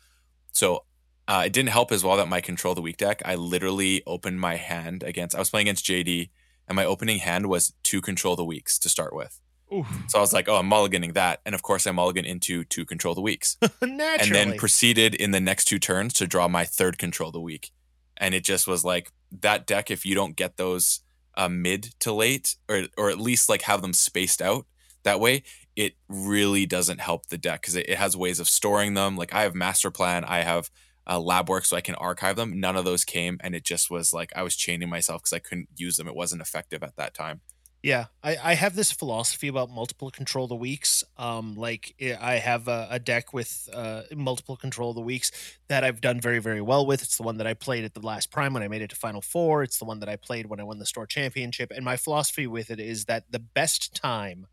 So 0.52 0.86
uh, 1.28 1.44
it 1.46 1.54
didn't 1.54 1.70
help 1.70 1.92
as 1.92 2.04
well 2.04 2.18
that 2.18 2.28
my 2.28 2.42
Control 2.42 2.74
the 2.74 2.82
weak 2.82 2.98
deck, 2.98 3.22
I 3.24 3.36
literally 3.36 4.02
opened 4.08 4.40
my 4.40 4.56
hand 4.56 5.04
against, 5.04 5.36
I 5.36 5.40
was 5.40 5.52
playing 5.52 5.68
against 5.68 5.86
JD, 5.86 6.32
and 6.68 6.76
my 6.76 6.84
opening 6.84 7.20
hand 7.20 7.46
was 7.46 7.74
two 7.84 8.02
Control 8.02 8.36
the 8.36 8.44
Weaks 8.44 8.80
to 8.80 8.90
start 8.90 9.16
with. 9.16 9.40
Oof. 9.72 9.88
So 10.08 10.18
I 10.18 10.22
was 10.22 10.34
like, 10.34 10.50
oh, 10.50 10.56
I'm 10.56 10.68
mulliganing 10.68 11.14
that. 11.14 11.42
And 11.46 11.54
of 11.54 11.62
course, 11.62 11.86
I 11.86 11.92
mulligan 11.92 12.26
into 12.26 12.64
two 12.64 12.84
Control 12.84 13.14
the 13.14 13.22
Weaks. 13.22 13.56
and 13.84 14.00
then 14.34 14.58
proceeded 14.58 15.14
in 15.14 15.30
the 15.30 15.40
next 15.40 15.66
two 15.66 15.78
turns 15.78 16.14
to 16.14 16.26
draw 16.26 16.48
my 16.48 16.66
third 16.66 16.98
Control 16.98 17.32
the 17.32 17.40
Weak. 17.40 17.70
And 18.18 18.34
it 18.34 18.44
just 18.44 18.66
was 18.66 18.84
like 18.84 19.12
that 19.42 19.68
deck, 19.68 19.92
if 19.92 20.08
you 20.08 20.16
don't 20.16 20.36
get 20.36 20.58
those 20.58 21.02
uh, 21.38 21.50
mid 21.50 21.94
to 22.00 22.12
late, 22.14 22.56
or, 22.68 22.86
or 22.98 23.12
at 23.12 23.20
least 23.20 23.48
like 23.48 23.62
have 23.62 23.84
them 23.84 23.94
spaced 23.94 24.42
out, 24.42 24.66
that 25.04 25.20
way 25.20 25.44
it 25.76 25.94
really 26.08 26.66
doesn't 26.66 27.00
help 27.00 27.28
the 27.28 27.38
deck 27.38 27.62
because 27.62 27.76
it, 27.76 27.88
it, 27.90 27.98
has 27.98 28.18
ways 28.18 28.40
of 28.40 28.48
storing 28.48 28.94
them 28.94 29.16
like 29.16 29.34
i 29.34 29.42
have 29.42 29.56
master 29.56 29.92
plan 29.92 30.24
i 30.26 30.40
have 30.40 30.70
uh, 31.08 31.20
lab 31.20 31.50
work 31.50 31.66
so 31.66 31.76
i 31.76 31.82
can 31.82 31.96
archive 31.96 32.36
them 32.36 32.60
none 32.60 32.76
of 32.76 32.86
those 32.86 33.04
came 33.04 33.38
and 33.42 33.56
it 33.56 33.64
just 33.64 33.90
was 33.90 34.14
like 34.14 34.32
i 34.36 34.44
was 34.44 34.56
chaining 34.56 34.90
myself 34.90 35.22
because 35.22 35.34
i 35.34 35.40
couldn't 35.40 35.70
use 35.76 35.98
them 35.98 36.08
it 36.08 36.16
wasn't 36.16 36.42
effective 36.42 36.84
at 36.84 36.96
that 36.96 37.14
time 37.14 37.42
yeah, 37.84 38.06
I, 38.24 38.38
I 38.44 38.54
have 38.54 38.76
this 38.76 38.92
philosophy 38.92 39.48
about 39.48 39.72
multiple 39.72 40.12
control 40.12 40.48
the 40.48 40.56
weaks. 40.56 41.04
Um, 41.18 41.56
like 41.56 41.96
I 42.00 42.36
have 42.36 42.68
a, 42.68 42.88
a 42.92 43.00
deck 43.00 43.34
with 43.34 43.68
uh, 43.74 44.04
multiple 44.16 44.56
control 44.56 44.94
the 44.94 45.02
weaks 45.02 45.32
that 45.68 45.84
I've 45.84 46.00
done 46.00 46.22
very 46.22 46.38
very 46.40 46.62
well 46.62 46.86
with. 46.86 47.02
It's 47.02 47.18
the 47.18 47.24
one 47.24 47.38
that 47.38 47.48
I 47.48 47.56
played 47.56 47.84
at 47.84 47.96
the 47.96 48.02
last 48.02 48.30
prime 48.30 48.54
when 48.54 48.62
I 48.62 48.68
made 48.68 48.84
it 48.84 48.92
to 48.92 48.96
Final 48.96 49.22
Four. 49.22 49.64
It's 49.64 49.80
the 49.80 49.86
one 49.86 50.00
that 50.00 50.10
I 50.10 50.16
played 50.16 50.46
when 50.46 50.60
I 50.60 50.64
won 50.64 50.78
the 50.78 50.86
store 50.86 51.08
championship. 51.08 51.72
And 51.76 51.84
my 51.84 51.98
philosophy 51.98 52.46
with 52.46 52.70
it 52.70 52.80
is 52.80 53.06
that 53.06 53.32
the 53.32 53.40
best 53.40 53.96
time 53.96 54.46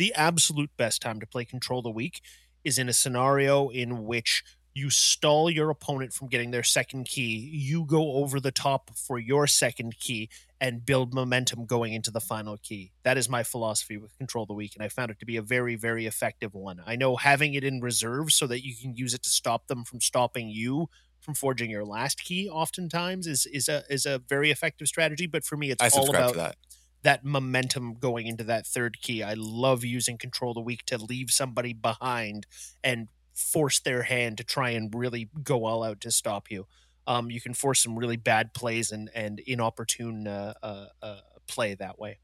the 0.00 0.14
absolute 0.14 0.70
best 0.78 1.02
time 1.02 1.20
to 1.20 1.26
play 1.26 1.44
Control 1.44 1.82
the 1.82 1.90
Weak 1.90 2.22
is 2.64 2.78
in 2.78 2.88
a 2.88 2.92
scenario 2.94 3.68
in 3.68 4.06
which 4.06 4.42
you 4.72 4.88
stall 4.88 5.50
your 5.50 5.68
opponent 5.68 6.14
from 6.14 6.28
getting 6.28 6.52
their 6.52 6.62
second 6.62 7.04
key. 7.04 7.36
You 7.52 7.84
go 7.84 8.14
over 8.14 8.40
the 8.40 8.50
top 8.50 8.92
for 8.96 9.18
your 9.18 9.46
second 9.46 9.98
key 9.98 10.30
and 10.58 10.86
build 10.86 11.12
momentum 11.12 11.66
going 11.66 11.92
into 11.92 12.10
the 12.10 12.20
final 12.20 12.56
key. 12.56 12.92
That 13.02 13.18
is 13.18 13.28
my 13.28 13.42
philosophy 13.42 13.98
with 13.98 14.16
Control 14.16 14.46
the 14.46 14.54
Weak, 14.54 14.74
and 14.74 14.82
I 14.82 14.88
found 14.88 15.10
it 15.10 15.18
to 15.18 15.26
be 15.26 15.36
a 15.36 15.42
very, 15.42 15.76
very 15.76 16.06
effective 16.06 16.54
one. 16.54 16.80
I 16.86 16.96
know 16.96 17.16
having 17.16 17.52
it 17.52 17.62
in 17.62 17.82
reserve 17.82 18.32
so 18.32 18.46
that 18.46 18.64
you 18.64 18.74
can 18.74 18.96
use 18.96 19.12
it 19.12 19.22
to 19.24 19.28
stop 19.28 19.66
them 19.66 19.84
from 19.84 20.00
stopping 20.00 20.48
you 20.48 20.88
from 21.20 21.34
forging 21.34 21.68
your 21.68 21.84
last 21.84 22.24
key 22.24 22.48
oftentimes 22.48 23.26
is 23.26 23.44
is 23.44 23.68
a 23.68 23.82
is 23.90 24.06
a 24.06 24.18
very 24.18 24.50
effective 24.50 24.88
strategy. 24.88 25.26
But 25.26 25.44
for 25.44 25.58
me, 25.58 25.70
it's 25.70 25.82
all 25.94 26.08
about 26.08 26.36
that 26.36 26.56
that 27.02 27.24
momentum 27.24 27.94
going 27.94 28.26
into 28.26 28.44
that 28.44 28.66
third 28.66 29.00
key. 29.00 29.22
I 29.22 29.34
love 29.34 29.84
using 29.84 30.18
control 30.18 30.54
the 30.54 30.60
weak 30.60 30.84
to 30.86 30.98
leave 30.98 31.30
somebody 31.30 31.72
behind 31.72 32.46
and 32.84 33.08
force 33.34 33.80
their 33.80 34.02
hand 34.02 34.38
to 34.38 34.44
try 34.44 34.70
and 34.70 34.94
really 34.94 35.30
go 35.42 35.64
all 35.64 35.82
out 35.82 36.00
to 36.02 36.10
stop 36.10 36.50
you. 36.50 36.66
Um, 37.06 37.30
you 37.30 37.40
can 37.40 37.54
force 37.54 37.82
some 37.82 37.98
really 37.98 38.16
bad 38.16 38.52
plays 38.54 38.92
and 38.92 39.10
and 39.14 39.40
inopportune 39.40 40.26
uh, 40.26 40.54
uh, 40.62 40.86
uh, 41.02 41.20
play 41.46 41.74
that 41.74 41.98
way. 41.98 42.18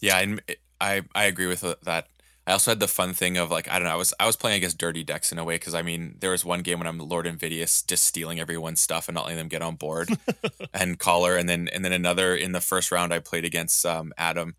Yeah, 0.00 0.18
and 0.18 0.40
I 0.80 1.02
I 1.14 1.24
agree 1.24 1.46
with 1.46 1.60
that. 1.82 2.08
I 2.48 2.52
also 2.52 2.70
had 2.70 2.80
the 2.80 2.88
fun 2.88 3.12
thing 3.12 3.36
of 3.36 3.50
like 3.50 3.68
I 3.68 3.74
don't 3.74 3.86
know 3.86 3.92
I 3.92 3.96
was 3.96 4.14
I 4.18 4.24
was 4.24 4.34
playing 4.34 4.56
against 4.56 4.78
dirty 4.78 5.04
decks 5.04 5.30
in 5.32 5.38
a 5.38 5.44
way 5.44 5.56
because 5.56 5.74
I 5.74 5.82
mean 5.82 6.16
there 6.20 6.30
was 6.30 6.46
one 6.46 6.62
game 6.62 6.78
when 6.78 6.86
I'm 6.86 6.98
Lord 6.98 7.26
Invidious 7.26 7.82
just 7.82 8.06
stealing 8.06 8.40
everyone's 8.40 8.80
stuff 8.80 9.06
and 9.06 9.14
not 9.14 9.24
letting 9.24 9.36
them 9.36 9.48
get 9.48 9.60
on 9.60 9.76
board 9.76 10.08
and 10.74 10.98
collar 10.98 11.36
and 11.36 11.46
then 11.46 11.68
and 11.74 11.84
then 11.84 11.92
another 11.92 12.34
in 12.34 12.52
the 12.52 12.62
first 12.62 12.90
round 12.90 13.12
I 13.12 13.18
played 13.18 13.44
against 13.44 13.84
um, 13.84 14.14
Adam 14.16 14.56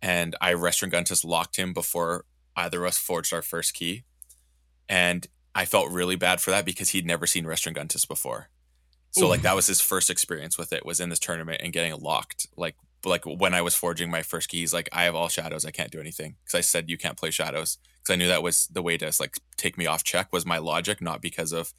and 0.00 0.36
I 0.40 0.52
Restringuntus 0.52 1.08
just 1.08 1.24
locked 1.24 1.56
him 1.56 1.72
before 1.72 2.26
either 2.54 2.84
of 2.84 2.90
us 2.90 2.96
forged 2.98 3.34
our 3.34 3.42
first 3.42 3.74
key 3.74 4.04
and 4.88 5.26
I 5.52 5.64
felt 5.64 5.90
really 5.90 6.14
bad 6.14 6.40
for 6.40 6.52
that 6.52 6.64
because 6.64 6.90
he'd 6.90 7.06
never 7.06 7.26
seen 7.26 7.44
Restringuntus 7.44 8.06
before 8.06 8.50
so 9.10 9.26
Ooh. 9.26 9.28
like 9.28 9.42
that 9.42 9.56
was 9.56 9.66
his 9.66 9.80
first 9.80 10.10
experience 10.10 10.56
with 10.56 10.72
it 10.72 10.86
was 10.86 11.00
in 11.00 11.08
this 11.08 11.18
tournament 11.18 11.60
and 11.60 11.72
getting 11.72 12.00
locked 12.00 12.46
like 12.56 12.76
like 13.06 13.24
when 13.24 13.54
I 13.54 13.62
was 13.62 13.74
forging 13.74 14.10
my 14.10 14.22
first 14.22 14.48
keys, 14.48 14.72
like 14.72 14.88
I 14.92 15.04
have 15.04 15.14
all 15.14 15.28
shadows, 15.28 15.64
I 15.64 15.70
can't 15.70 15.90
do 15.90 16.00
anything 16.00 16.36
because 16.44 16.58
I 16.58 16.60
said 16.60 16.90
you 16.90 16.98
can't 16.98 17.16
play 17.16 17.30
shadows 17.30 17.78
because 17.98 18.12
I 18.12 18.16
knew 18.16 18.28
that 18.28 18.42
was 18.42 18.66
the 18.66 18.82
way 18.82 18.96
to 18.98 19.12
like 19.20 19.36
take 19.56 19.78
me 19.78 19.86
off 19.86 20.04
check 20.04 20.32
was 20.32 20.44
my 20.44 20.58
logic, 20.58 21.00
not 21.00 21.22
because 21.22 21.52
of 21.52 21.72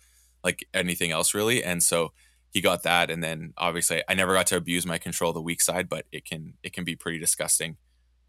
like 0.44 0.66
anything 0.74 1.12
else 1.12 1.34
really. 1.34 1.64
And 1.64 1.84
so 1.84 2.14
he 2.52 2.62
got 2.62 2.84
that, 2.84 3.12
and 3.12 3.24
then 3.24 3.54
obviously 3.58 4.02
I 4.08 4.14
never 4.14 4.34
got 4.34 4.48
to 4.48 4.58
abuse 4.58 4.86
my 4.86 4.98
control 4.98 5.32
of 5.32 5.36
the 5.36 5.42
weak 5.42 5.62
side, 5.62 5.90
but 5.90 6.06
it 6.12 6.26
can 6.26 6.54
it 6.64 6.74
can 6.74 6.86
be 6.86 6.96
pretty 6.96 7.20
disgusting. 7.20 7.78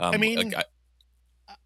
Um, 0.00 0.14
I 0.14 0.16
mean, 0.16 0.50
like 0.50 0.54
I, 0.54 0.64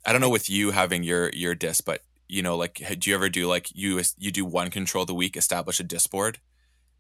I 0.04 0.12
don't 0.12 0.20
know 0.20 0.30
with 0.30 0.50
you 0.50 0.70
having 0.70 1.02
your 1.02 1.30
your 1.30 1.54
Dis, 1.54 1.80
but 1.80 2.02
you 2.28 2.42
know, 2.42 2.56
like 2.56 2.82
do 2.98 3.10
you 3.10 3.16
ever 3.16 3.28
do 3.28 3.46
like 3.46 3.68
you 3.74 4.00
you 4.18 4.30
do 4.30 4.44
one 4.44 4.70
control 4.70 5.02
of 5.02 5.08
the 5.08 5.14
weak, 5.14 5.36
establish 5.36 5.80
a 5.80 5.82
Dis 5.82 6.06
board, 6.06 6.38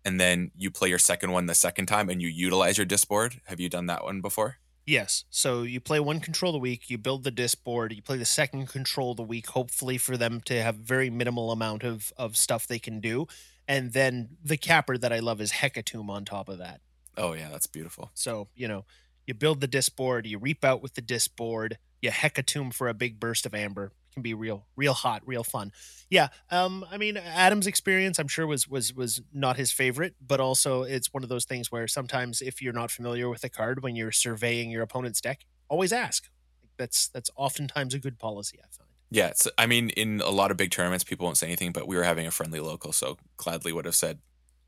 and 0.04 0.20
then 0.20 0.50
you 0.56 0.70
play 0.70 0.88
your 0.88 0.98
second 0.98 1.32
one 1.32 1.46
the 1.46 1.54
second 1.54 1.86
time 1.86 2.08
and 2.08 2.20
you 2.20 2.28
utilize 2.28 2.78
your 2.78 2.86
Dis 2.86 3.04
board? 3.04 3.40
Have 3.46 3.60
you 3.60 3.68
done 3.68 3.86
that 3.86 4.04
one 4.04 4.20
before? 4.20 4.58
Yes. 4.84 5.24
So 5.30 5.62
you 5.62 5.80
play 5.80 6.00
one 6.00 6.18
control 6.18 6.52
the 6.52 6.58
weak, 6.58 6.90
you 6.90 6.98
build 6.98 7.22
the 7.22 7.30
Dis 7.30 7.54
board, 7.54 7.92
you 7.92 8.02
play 8.02 8.16
the 8.16 8.24
second 8.24 8.68
control 8.68 9.14
the 9.14 9.22
weak, 9.22 9.48
hopefully 9.48 9.96
for 9.96 10.16
them 10.16 10.40
to 10.42 10.60
have 10.60 10.76
very 10.76 11.08
minimal 11.08 11.52
amount 11.52 11.84
of 11.84 12.12
of 12.16 12.36
stuff 12.36 12.66
they 12.66 12.80
can 12.80 13.00
do. 13.00 13.26
And 13.68 13.92
then 13.92 14.36
the 14.44 14.56
capper 14.56 14.98
that 14.98 15.12
I 15.12 15.20
love 15.20 15.40
is 15.40 15.52
Hecatomb 15.52 16.08
on 16.08 16.24
top 16.24 16.48
of 16.48 16.58
that. 16.58 16.80
Oh 17.16 17.32
yeah, 17.34 17.48
that's 17.50 17.66
beautiful. 17.68 18.10
So, 18.14 18.48
you 18.56 18.66
know, 18.66 18.84
you 19.26 19.34
build 19.34 19.60
the 19.60 19.68
Dis 19.68 19.88
board, 19.88 20.26
you 20.26 20.38
reap 20.38 20.64
out 20.64 20.82
with 20.82 20.94
the 20.94 21.00
disc 21.00 21.36
board, 21.36 21.78
you 22.00 22.10
Hecatomb 22.10 22.74
for 22.74 22.88
a 22.88 22.94
big 22.94 23.20
burst 23.20 23.46
of 23.46 23.54
amber 23.54 23.92
can 24.12 24.22
be 24.22 24.34
real 24.34 24.66
real 24.76 24.92
hot 24.92 25.22
real 25.26 25.44
fun. 25.44 25.72
Yeah 26.10 26.28
um 26.50 26.84
i 26.90 26.98
mean 26.98 27.16
adam's 27.16 27.66
experience 27.66 28.18
i'm 28.18 28.28
sure 28.28 28.46
was 28.46 28.68
was 28.68 28.94
was 28.94 29.22
not 29.32 29.56
his 29.56 29.72
favorite 29.72 30.14
but 30.20 30.40
also 30.40 30.82
it's 30.82 31.12
one 31.12 31.22
of 31.22 31.28
those 31.28 31.44
things 31.44 31.72
where 31.72 31.88
sometimes 31.88 32.42
if 32.42 32.60
you're 32.60 32.72
not 32.72 32.90
familiar 32.90 33.28
with 33.30 33.42
a 33.44 33.48
card 33.48 33.82
when 33.82 33.96
you're 33.96 34.12
surveying 34.12 34.70
your 34.70 34.82
opponent's 34.82 35.20
deck 35.20 35.46
always 35.72 35.92
ask. 35.92 36.28
That's 36.76 37.08
that's 37.08 37.30
oftentimes 37.36 37.94
a 37.94 37.98
good 37.98 38.18
policy 38.18 38.58
i 38.58 38.66
find. 38.70 38.90
Yeah 39.10 39.32
i 39.58 39.66
mean 39.66 39.90
in 39.90 40.20
a 40.20 40.30
lot 40.30 40.50
of 40.50 40.56
big 40.56 40.70
tournaments 40.70 41.04
people 41.04 41.24
won't 41.24 41.36
say 41.36 41.46
anything 41.46 41.72
but 41.72 41.86
we 41.86 41.96
were 41.96 42.02
having 42.02 42.26
a 42.26 42.30
friendly 42.30 42.60
local 42.60 42.92
so 42.92 43.16
gladly 43.36 43.72
would 43.72 43.84
have 43.84 43.94
said 43.94 44.18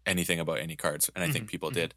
anything 0.06 0.40
about 0.40 0.58
any 0.58 0.76
cards 0.76 1.10
and 1.14 1.22
i 1.22 1.26
mm-hmm, 1.26 1.32
think 1.32 1.48
people 1.48 1.70
mm-hmm. 1.70 1.80
did 1.80 1.94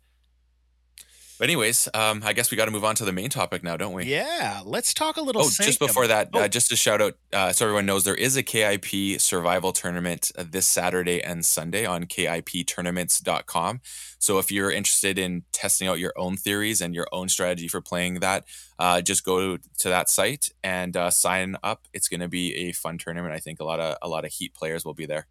but 1.39 1.45
anyways, 1.45 1.87
um, 1.93 2.21
I 2.25 2.33
guess 2.33 2.51
we 2.51 2.57
got 2.57 2.65
to 2.65 2.71
move 2.71 2.83
on 2.83 2.95
to 2.95 3.05
the 3.05 3.11
main 3.11 3.29
topic 3.29 3.63
now, 3.63 3.77
don't 3.77 3.93
we? 3.93 4.05
Yeah, 4.05 4.61
let's 4.65 4.93
talk 4.93 5.17
a 5.17 5.21
little. 5.21 5.43
Oh, 5.43 5.49
just 5.49 5.79
before 5.79 6.07
that, 6.07 6.29
oh. 6.33 6.41
uh, 6.41 6.47
just 6.47 6.69
to 6.69 6.75
shout 6.75 7.01
out, 7.01 7.17
uh, 7.33 7.51
so 7.51 7.65
everyone 7.65 7.85
knows 7.85 8.03
there 8.03 8.15
is 8.15 8.35
a 8.35 8.43
KIP 8.43 9.19
survival 9.19 9.71
tournament 9.71 10.31
uh, 10.37 10.43
this 10.49 10.67
Saturday 10.67 11.23
and 11.23 11.45
Sunday 11.45 11.85
on 11.85 12.05
KIPtournaments.com. 12.05 13.81
So 14.19 14.39
if 14.39 14.51
you're 14.51 14.71
interested 14.71 15.19
in 15.19 15.43
testing 15.51 15.87
out 15.87 15.99
your 15.99 16.13
own 16.15 16.37
theories 16.37 16.81
and 16.81 16.95
your 16.95 17.07
own 17.11 17.29
strategy 17.29 17.67
for 17.67 17.81
playing 17.81 18.15
that, 18.21 18.45
uh, 18.79 19.01
just 19.01 19.23
go 19.23 19.57
to 19.57 19.89
that 19.89 20.09
site 20.09 20.49
and 20.63 20.97
uh, 20.97 21.11
sign 21.11 21.55
up. 21.63 21.87
It's 21.93 22.07
going 22.07 22.21
to 22.21 22.27
be 22.27 22.55
a 22.55 22.71
fun 22.71 22.97
tournament. 22.97 23.33
I 23.33 23.39
think 23.39 23.59
a 23.59 23.63
lot 23.63 23.79
of 23.79 23.97
a 24.01 24.07
lot 24.07 24.25
of 24.25 24.31
Heat 24.31 24.53
players 24.53 24.83
will 24.85 24.93
be 24.93 25.05
there. 25.05 25.27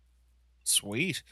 Sweet. 0.65 1.23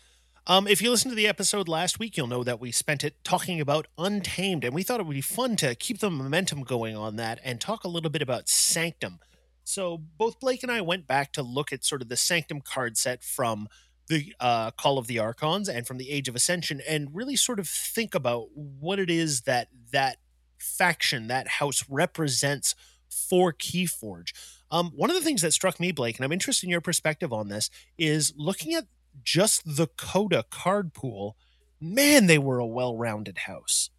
Um, 0.46 0.68
if 0.68 0.82
you 0.82 0.90
listened 0.90 1.10
to 1.12 1.16
the 1.16 1.26
episode 1.26 1.68
last 1.68 1.98
week, 1.98 2.18
you'll 2.18 2.26
know 2.26 2.44
that 2.44 2.60
we 2.60 2.70
spent 2.70 3.02
it 3.02 3.24
talking 3.24 3.62
about 3.62 3.86
Untamed, 3.96 4.62
and 4.62 4.74
we 4.74 4.82
thought 4.82 5.00
it 5.00 5.06
would 5.06 5.14
be 5.14 5.22
fun 5.22 5.56
to 5.56 5.74
keep 5.74 6.00
the 6.00 6.10
momentum 6.10 6.64
going 6.64 6.94
on 6.94 7.16
that 7.16 7.40
and 7.42 7.58
talk 7.58 7.82
a 7.82 7.88
little 7.88 8.10
bit 8.10 8.20
about 8.20 8.46
Sanctum. 8.46 9.20
So 9.62 9.96
both 9.96 10.38
Blake 10.40 10.62
and 10.62 10.70
I 10.70 10.82
went 10.82 11.06
back 11.06 11.32
to 11.32 11.42
look 11.42 11.72
at 11.72 11.82
sort 11.82 12.02
of 12.02 12.10
the 12.10 12.16
Sanctum 12.18 12.60
card 12.60 12.98
set 12.98 13.24
from 13.24 13.68
the 14.08 14.34
uh, 14.38 14.70
Call 14.72 14.98
of 14.98 15.06
the 15.06 15.18
Archons 15.18 15.66
and 15.66 15.86
from 15.86 15.96
the 15.96 16.10
Age 16.10 16.28
of 16.28 16.36
Ascension, 16.36 16.82
and 16.86 17.14
really 17.14 17.36
sort 17.36 17.58
of 17.58 17.66
think 17.66 18.14
about 18.14 18.48
what 18.54 18.98
it 18.98 19.08
is 19.08 19.42
that 19.42 19.68
that 19.92 20.18
faction, 20.58 21.28
that 21.28 21.48
house 21.48 21.86
represents 21.88 22.74
for 23.08 23.50
Keyforge. 23.50 24.32
Um, 24.70 24.90
one 24.94 25.08
of 25.08 25.16
the 25.16 25.22
things 25.22 25.40
that 25.40 25.54
struck 25.54 25.80
me, 25.80 25.90
Blake, 25.90 26.16
and 26.16 26.24
I'm 26.26 26.32
interested 26.32 26.66
in 26.66 26.70
your 26.70 26.82
perspective 26.82 27.32
on 27.32 27.48
this, 27.48 27.70
is 27.96 28.34
looking 28.36 28.74
at 28.74 28.84
just 29.23 29.76
the 29.76 29.87
Coda 29.87 30.44
card 30.50 30.94
pool, 30.94 31.37
man, 31.80 32.26
they 32.26 32.38
were 32.38 32.59
a 32.59 32.66
well-rounded 32.66 33.38
house. 33.38 33.90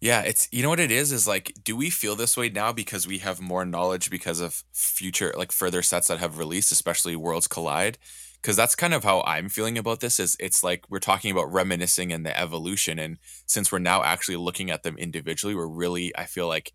Yeah, 0.00 0.22
it's 0.22 0.48
you 0.50 0.64
know 0.64 0.68
what 0.68 0.80
it 0.80 0.90
is 0.90 1.12
is 1.12 1.28
like 1.28 1.52
do 1.62 1.76
we 1.76 1.88
feel 1.88 2.16
this 2.16 2.36
way 2.36 2.48
now 2.48 2.72
because 2.72 3.06
we 3.06 3.18
have 3.18 3.40
more 3.40 3.64
knowledge 3.64 4.10
because 4.10 4.40
of 4.40 4.64
future 4.72 5.32
like 5.36 5.52
further 5.52 5.80
sets 5.80 6.08
that 6.08 6.18
have 6.18 6.38
released, 6.38 6.72
especially 6.72 7.14
Worlds 7.14 7.46
Collide? 7.46 7.98
Because 8.40 8.56
that's 8.56 8.74
kind 8.74 8.94
of 8.94 9.04
how 9.04 9.22
I'm 9.22 9.48
feeling 9.48 9.78
about 9.78 10.00
this 10.00 10.18
is 10.18 10.36
it's 10.40 10.64
like 10.64 10.84
we're 10.90 10.98
talking 10.98 11.30
about 11.30 11.52
reminiscing 11.52 12.12
and 12.12 12.26
the 12.26 12.36
evolution 12.36 12.98
and 12.98 13.18
since 13.46 13.70
we're 13.70 13.78
now 13.78 14.02
actually 14.02 14.34
looking 14.38 14.72
at 14.72 14.82
them 14.82 14.96
individually, 14.98 15.54
we're 15.54 15.68
really 15.68 16.10
I 16.16 16.24
feel 16.24 16.48
like 16.48 16.72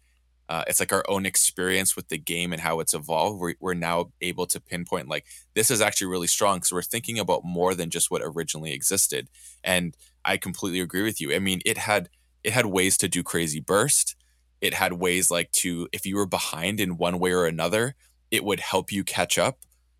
uh, 0.49 0.63
it's 0.67 0.79
like 0.79 0.93
our 0.93 1.03
own 1.09 1.25
experience 1.25 1.95
with 1.95 2.07
the 2.07 2.17
game 2.17 2.53
and 2.53 2.61
how 2.61 2.79
it's 2.79 2.93
evolved. 2.93 3.39
We're, 3.39 3.55
we're 3.59 3.73
now 3.73 4.11
able 4.21 4.45
to 4.47 4.61
pinpoint 4.61 5.09
like 5.09 5.25
this 5.55 5.69
is 5.69 5.81
actually 5.81 6.07
really 6.07 6.27
strong 6.27 6.57
because 6.57 6.71
we're 6.71 6.81
thinking 6.81 7.19
about 7.19 7.43
more 7.43 7.75
than 7.75 7.89
just 7.89 8.09
what 8.09 8.21
originally 8.23 8.71
existed. 8.71 9.27
And 9.63 9.95
I 10.23 10.37
completely 10.37 10.79
agree 10.79 11.03
with 11.03 11.19
you. 11.19 11.33
I 11.33 11.39
mean, 11.39 11.61
it 11.65 11.77
had 11.77 12.09
it 12.43 12.53
had 12.53 12.67
ways 12.67 12.97
to 12.99 13.09
do 13.09 13.23
crazy 13.23 13.59
burst. 13.59 14.15
It 14.61 14.73
had 14.73 14.93
ways 14.93 15.29
like 15.29 15.51
to 15.53 15.89
if 15.91 16.05
you 16.05 16.15
were 16.15 16.25
behind 16.25 16.79
in 16.79 16.97
one 16.97 17.19
way 17.19 17.31
or 17.31 17.45
another, 17.45 17.95
it 18.31 18.43
would 18.43 18.61
help 18.61 18.91
you 18.91 19.03
catch 19.03 19.37
up. 19.37 19.59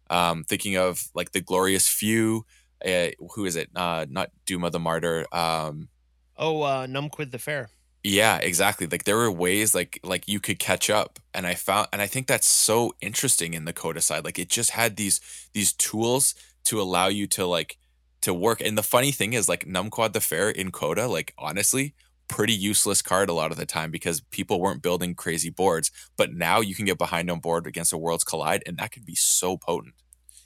Um, 0.10 0.46
thinking 0.46 0.77
of 0.77 1.10
like 1.13 1.32
the 1.32 1.42
glorious 1.42 1.88
few. 1.88 2.46
Uh, 2.86 3.10
who 3.34 3.46
is 3.46 3.56
it? 3.56 3.70
Uh, 3.75 4.06
not 4.10 4.30
Duma 4.46 4.70
the 4.70 4.80
Martyr. 4.80 5.25
Um, 5.34 5.89
oh, 6.38 6.62
uh, 6.62 6.88
Numquid 6.88 7.32
the 7.32 7.39
Fair. 7.39 7.70
Yeah, 8.10 8.38
exactly. 8.38 8.88
Like 8.88 9.04
there 9.04 9.18
were 9.18 9.30
ways 9.30 9.76
like 9.76 10.00
like 10.02 10.30
you 10.30 10.40
could 10.40 10.60
catch 10.60 10.90
up. 10.90 11.20
And 11.34 11.46
I 11.46 11.56
found 11.56 11.90
and 11.92 12.02
I 12.02 12.08
think 12.08 12.26
that's 12.26 12.48
so 12.48 12.94
interesting 13.02 13.54
in 13.54 13.66
the 13.66 13.74
Coda 13.74 14.00
side. 14.00 14.24
Like 14.24 14.40
it 14.40 14.48
just 14.48 14.72
had 14.72 14.96
these 14.96 15.20
these 15.52 15.74
tools 15.74 16.34
to 16.66 16.80
allow 16.80 17.08
you 17.08 17.28
to 17.28 17.46
like 17.46 17.78
to 18.22 18.34
work. 18.34 18.62
And 18.62 18.78
the 18.78 18.84
funny 18.84 19.12
thing 19.12 19.34
is 19.34 19.50
like 19.50 19.66
Numquid 19.66 20.14
the 20.14 20.22
Fair 20.22 20.50
in 20.50 20.72
Coda, 20.72 21.06
like 21.10 21.34
honestly, 21.38 21.96
pretty 22.30 22.54
useless 22.54 23.02
card 23.02 23.28
a 23.28 23.34
lot 23.34 23.52
of 23.52 23.58
the 23.58 23.66
time 23.66 23.92
because 23.92 24.22
people 24.22 24.62
weren't 24.62 24.82
building 24.82 25.14
crazy 25.14 25.50
boards. 25.50 25.92
But 26.16 26.32
now 26.32 26.62
you 26.62 26.76
can 26.76 26.86
get 26.86 26.98
behind 26.98 27.30
on 27.30 27.42
board 27.42 27.68
against 27.68 27.92
a 27.92 27.98
Worlds 27.98 28.24
Collide, 28.24 28.64
and 28.66 28.78
that 28.78 28.94
could 28.94 29.06
be 29.06 29.16
so 29.16 29.58
potent. 29.58 29.96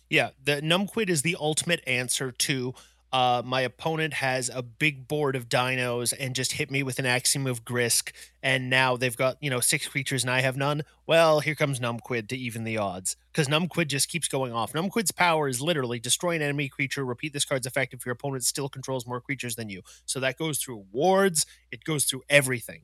Yeah, 0.10 0.32
the 0.44 0.62
Numquid 0.62 1.10
is 1.10 1.22
the 1.22 1.38
ultimate 1.40 1.84
answer 1.86 2.32
to 2.32 2.74
uh, 3.12 3.42
my 3.44 3.62
opponent 3.62 4.14
has 4.16 4.50
a 4.54 4.62
big 4.62 5.08
board 5.08 5.36
of 5.36 5.50
dinos 5.50 6.14
and 6.18 6.34
just 6.34 6.54
hit 6.54 6.72
me 6.72 6.82
with 6.82 6.98
an 6.98 7.06
Axiom 7.06 7.46
of 7.46 7.66
Grisk, 7.66 8.12
and 8.42 8.70
now 8.70 8.96
they've 8.96 9.16
got 9.16 9.38
you 9.42 9.50
know 9.50 9.60
six 9.60 9.88
creatures 9.88 10.24
and 10.24 10.32
I 10.32 10.42
have 10.42 10.56
none. 10.56 10.84
Well, 11.06 11.42
here 11.42 11.56
comes 11.56 11.80
Numquid 11.80 12.30
to 12.30 12.38
even 12.38 12.64
the 12.64 12.78
odds 12.78 13.18
because 13.32 13.48
Numquid 13.48 13.88
just 13.88 14.10
keeps 14.10 14.28
going 14.28 14.54
off. 14.54 14.74
Numquid's 14.74 15.12
power 15.12 15.50
is 15.50 15.60
literally 15.62 16.00
destroy 16.00 16.36
an 16.36 16.42
enemy 16.42 16.70
creature, 16.70 17.04
repeat 17.04 17.34
this 17.34 17.46
card's 17.46 17.68
effect 17.68 17.94
if 17.94 18.06
your 18.06 18.14
opponent 18.14 18.46
still 18.46 18.70
controls 18.70 19.06
more 19.06 19.20
creatures 19.20 19.56
than 19.56 19.70
you. 19.70 19.82
So 20.06 20.20
that 20.22 20.38
goes 20.38 20.60
through 20.60 20.86
wards, 20.92 21.46
it 21.72 21.84
goes 21.84 22.06
through 22.06 22.24
everything. 22.30 22.84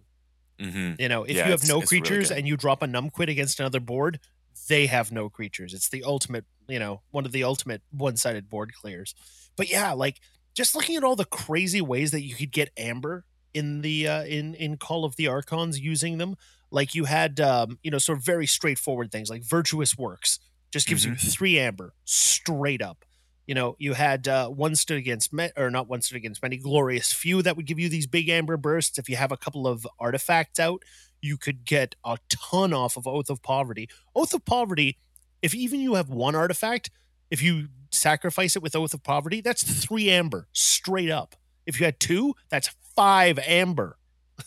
Mm-hmm. 0.60 1.00
You 1.00 1.10
know, 1.10 1.24
if 1.24 1.36
yeah, 1.36 1.46
you 1.46 1.52
have 1.52 1.68
no 1.68 1.82
creatures 1.82 2.30
really 2.30 2.40
and 2.40 2.48
you 2.48 2.58
drop 2.58 2.82
a 2.82 2.88
Numquid 2.88 3.30
against 3.30 3.60
another 3.60 3.80
board, 3.80 4.20
they 4.68 4.88
have 4.88 5.12
no 5.12 5.30
creatures. 5.30 5.74
It's 5.74 5.90
the 5.90 6.04
ultimate, 6.04 6.46
you 6.68 6.80
know, 6.80 7.02
one 7.12 7.26
of 7.26 7.32
the 7.32 7.44
ultimate 7.44 7.82
one-sided 7.92 8.50
board 8.50 8.74
clears. 8.74 9.16
But 9.56 9.70
yeah, 9.70 9.94
like 9.94 10.20
just 10.54 10.76
looking 10.76 10.96
at 10.96 11.04
all 11.04 11.16
the 11.16 11.26
crazy 11.26 11.82
ways 11.82 12.12
that 12.12 12.24
you 12.24 12.36
could 12.36 12.52
get 12.52 12.72
amber 12.78 13.26
in 13.54 13.82
the 13.82 14.08
uh, 14.08 14.24
in 14.24 14.56
in 14.56 14.78
Call 14.78 15.06
of 15.06 15.16
the 15.16 15.28
Archons 15.28 15.80
using 15.80 16.18
them. 16.18 16.36
Like 16.70 16.96
you 16.96 17.06
had, 17.06 17.40
um, 17.40 17.80
you 17.82 17.92
know, 17.92 17.98
sort 17.98 18.18
of 18.18 18.26
very 18.26 18.46
straightforward 18.46 19.12
things 19.12 19.30
like 19.30 19.44
Virtuous 19.44 19.98
Works 19.98 20.40
just 20.72 20.88
gives 20.88 21.06
mm-hmm. 21.06 21.14
you 21.14 21.32
three 21.32 21.60
amber 21.60 21.94
straight 22.04 22.82
up. 22.82 23.06
You 23.46 23.56
know, 23.56 23.78
you 23.80 23.94
had 23.94 24.28
uh, 24.28 24.50
one 24.50 24.76
stood 24.76 24.98
against 24.98 25.32
me- 25.32 25.52
or 25.56 25.72
not 25.72 25.88
one 25.88 26.02
stood 26.02 26.18
against 26.18 26.44
many 26.44 26.58
glorious 26.58 27.14
few 27.14 27.42
that 27.44 27.56
would 27.56 27.66
give 27.66 27.80
you 27.80 27.88
these 27.88 28.06
big 28.06 28.28
amber 28.28 28.58
bursts. 28.58 28.98
If 28.98 29.08
you 29.08 29.16
have 29.16 29.32
a 29.32 29.38
couple 29.38 29.66
of 29.66 29.88
artifacts 30.00 30.60
out, 30.60 30.84
you 31.22 31.38
could 31.38 31.66
get 31.66 31.96
a 32.06 32.18
ton 32.30 32.74
off 32.74 32.98
of 32.98 33.08
Oath 33.08 33.30
of 33.30 33.42
Poverty. 33.42 33.90
Oath 34.16 34.34
of 34.34 34.46
Poverty, 34.46 34.98
if 35.42 35.54
even 35.56 35.80
you 35.80 35.96
have 35.96 36.10
one 36.10 36.36
artifact, 36.36 36.90
if 37.30 37.42
you 37.42 37.70
sacrifice 37.92 38.56
it 38.56 38.64
with 38.64 38.76
Oath 38.76 38.94
of 38.94 39.04
Poverty, 39.04 39.42
that's 39.42 39.64
three 39.64 40.10
amber 40.10 40.48
straight 40.54 41.10
up. 41.10 41.36
If 41.66 41.80
you 41.80 41.86
had 41.86 42.00
two, 42.00 42.36
that's 42.50 42.70
five 42.96 43.40
amber. 43.40 43.98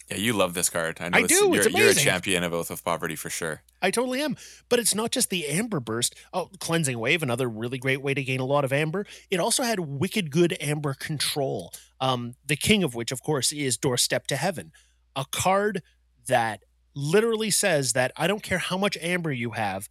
Yeah, 0.09 0.19
you 0.19 0.33
love 0.33 0.55
this 0.55 0.71
card. 0.71 0.99
I, 1.01 1.09
know 1.09 1.19
I 1.19 1.23
do. 1.23 1.51
You're, 1.53 1.69
you're, 1.69 1.91
a 1.91 1.95
champion 1.95 2.45
of 2.45 2.53
Oath 2.53 2.71
of 2.71 2.85
Poverty 2.85 3.17
for 3.17 3.29
sure. 3.29 3.63
I 3.83 3.91
totally 3.91 4.21
am. 4.21 4.37
But 4.69 4.79
it's 4.79 4.95
not 4.95 5.11
just 5.11 5.31
the 5.31 5.47
Amber 5.49 5.81
Burst. 5.81 6.15
Oh, 6.33 6.49
Cleansing 6.61 6.99
Wave, 6.99 7.23
another 7.23 7.49
really 7.49 7.79
great 7.79 8.01
way 8.01 8.15
to 8.15 8.23
gain 8.23 8.41
a 8.41 8.45
lot 8.45 8.65
of 8.65 8.73
Amber. 8.73 9.05
It 9.31 9.41
also 9.41 9.63
had 9.63 9.81
Wicked 9.81 10.31
Good 10.31 10.57
Amber 10.61 10.95
Control, 10.95 11.73
um, 12.01 12.35
the 12.47 12.57
king 12.57 12.85
of 12.85 12.95
which, 12.95 13.11
of 13.11 13.23
course, 13.23 13.53
is 13.53 13.77
Doorstep 13.77 14.27
to 14.29 14.37
Heaven, 14.37 14.73
a 15.17 15.25
card 15.31 15.83
that 16.31 16.65
literally 16.95 17.51
says 17.51 17.93
that 17.93 18.11
I 18.17 18.27
don't 18.27 18.43
care 18.43 18.59
how 18.59 18.79
much 18.79 18.97
Amber 19.01 19.31
you 19.31 19.51
have, 19.51 19.89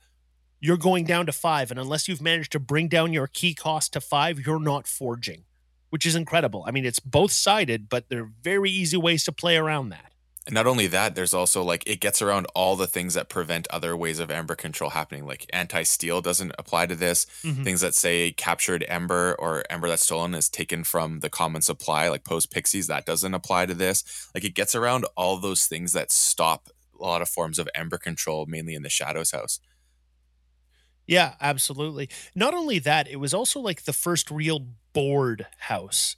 you're 0.59 0.77
going 0.77 1.05
down 1.05 1.25
to 1.27 1.31
five. 1.31 1.71
And 1.71 1.79
unless 1.79 2.07
you've 2.07 2.21
managed 2.21 2.51
to 2.53 2.59
bring 2.59 2.87
down 2.87 3.13
your 3.13 3.27
key 3.27 3.53
cost 3.53 3.93
to 3.93 4.01
five, 4.01 4.39
you're 4.45 4.59
not 4.59 4.87
forging, 4.87 5.43
which 5.89 6.05
is 6.05 6.15
incredible. 6.15 6.63
I 6.67 6.71
mean, 6.71 6.85
it's 6.85 6.99
both 6.99 7.31
sided, 7.31 7.87
but 7.87 8.09
there 8.09 8.23
are 8.23 8.31
very 8.41 8.71
easy 8.71 8.97
ways 8.97 9.23
to 9.25 9.31
play 9.31 9.55
around 9.55 9.89
that. 9.89 10.08
And 10.49 10.55
not 10.55 10.65
only 10.65 10.87
that, 10.87 11.13
there's 11.13 11.35
also 11.35 11.61
like 11.61 11.83
it 11.85 11.99
gets 11.99 12.23
around 12.23 12.47
all 12.55 12.75
the 12.75 12.87
things 12.87 13.13
that 13.13 13.29
prevent 13.29 13.67
other 13.69 13.95
ways 13.95 14.17
of 14.17 14.31
ember 14.31 14.55
control 14.55 14.89
happening. 14.89 15.27
Like 15.27 15.45
anti 15.53 15.83
steal 15.83 16.21
doesn't 16.21 16.55
apply 16.57 16.87
to 16.87 16.95
this. 16.95 17.27
Mm-hmm. 17.43 17.63
Things 17.63 17.81
that 17.81 17.93
say 17.93 18.31
captured 18.31 18.83
ember 18.87 19.35
or 19.37 19.63
ember 19.69 19.87
that's 19.87 20.01
stolen 20.01 20.33
is 20.33 20.49
taken 20.49 20.83
from 20.83 21.19
the 21.19 21.29
common 21.29 21.61
supply, 21.61 22.09
like 22.09 22.23
Po's 22.23 22.47
Pixies, 22.47 22.87
that 22.87 23.05
doesn't 23.05 23.35
apply 23.35 23.67
to 23.67 23.75
this. 23.75 24.27
Like 24.33 24.43
it 24.43 24.55
gets 24.55 24.73
around 24.73 25.05
all 25.15 25.37
those 25.37 25.67
things 25.67 25.93
that 25.93 26.11
stop 26.11 26.69
a 26.99 27.03
lot 27.03 27.21
of 27.21 27.29
forms 27.29 27.59
of 27.59 27.69
ember 27.75 27.99
control, 27.99 28.47
mainly 28.47 28.73
in 28.73 28.81
the 28.81 28.89
shadows 28.89 29.29
house. 29.29 29.59
Yeah, 31.05 31.35
absolutely. 31.39 32.09
Not 32.33 32.55
only 32.55 32.79
that, 32.79 33.07
it 33.07 33.17
was 33.17 33.35
also 33.35 33.59
like 33.59 33.83
the 33.83 33.93
first 33.93 34.31
real 34.31 34.65
board 34.93 35.45
house 35.59 36.15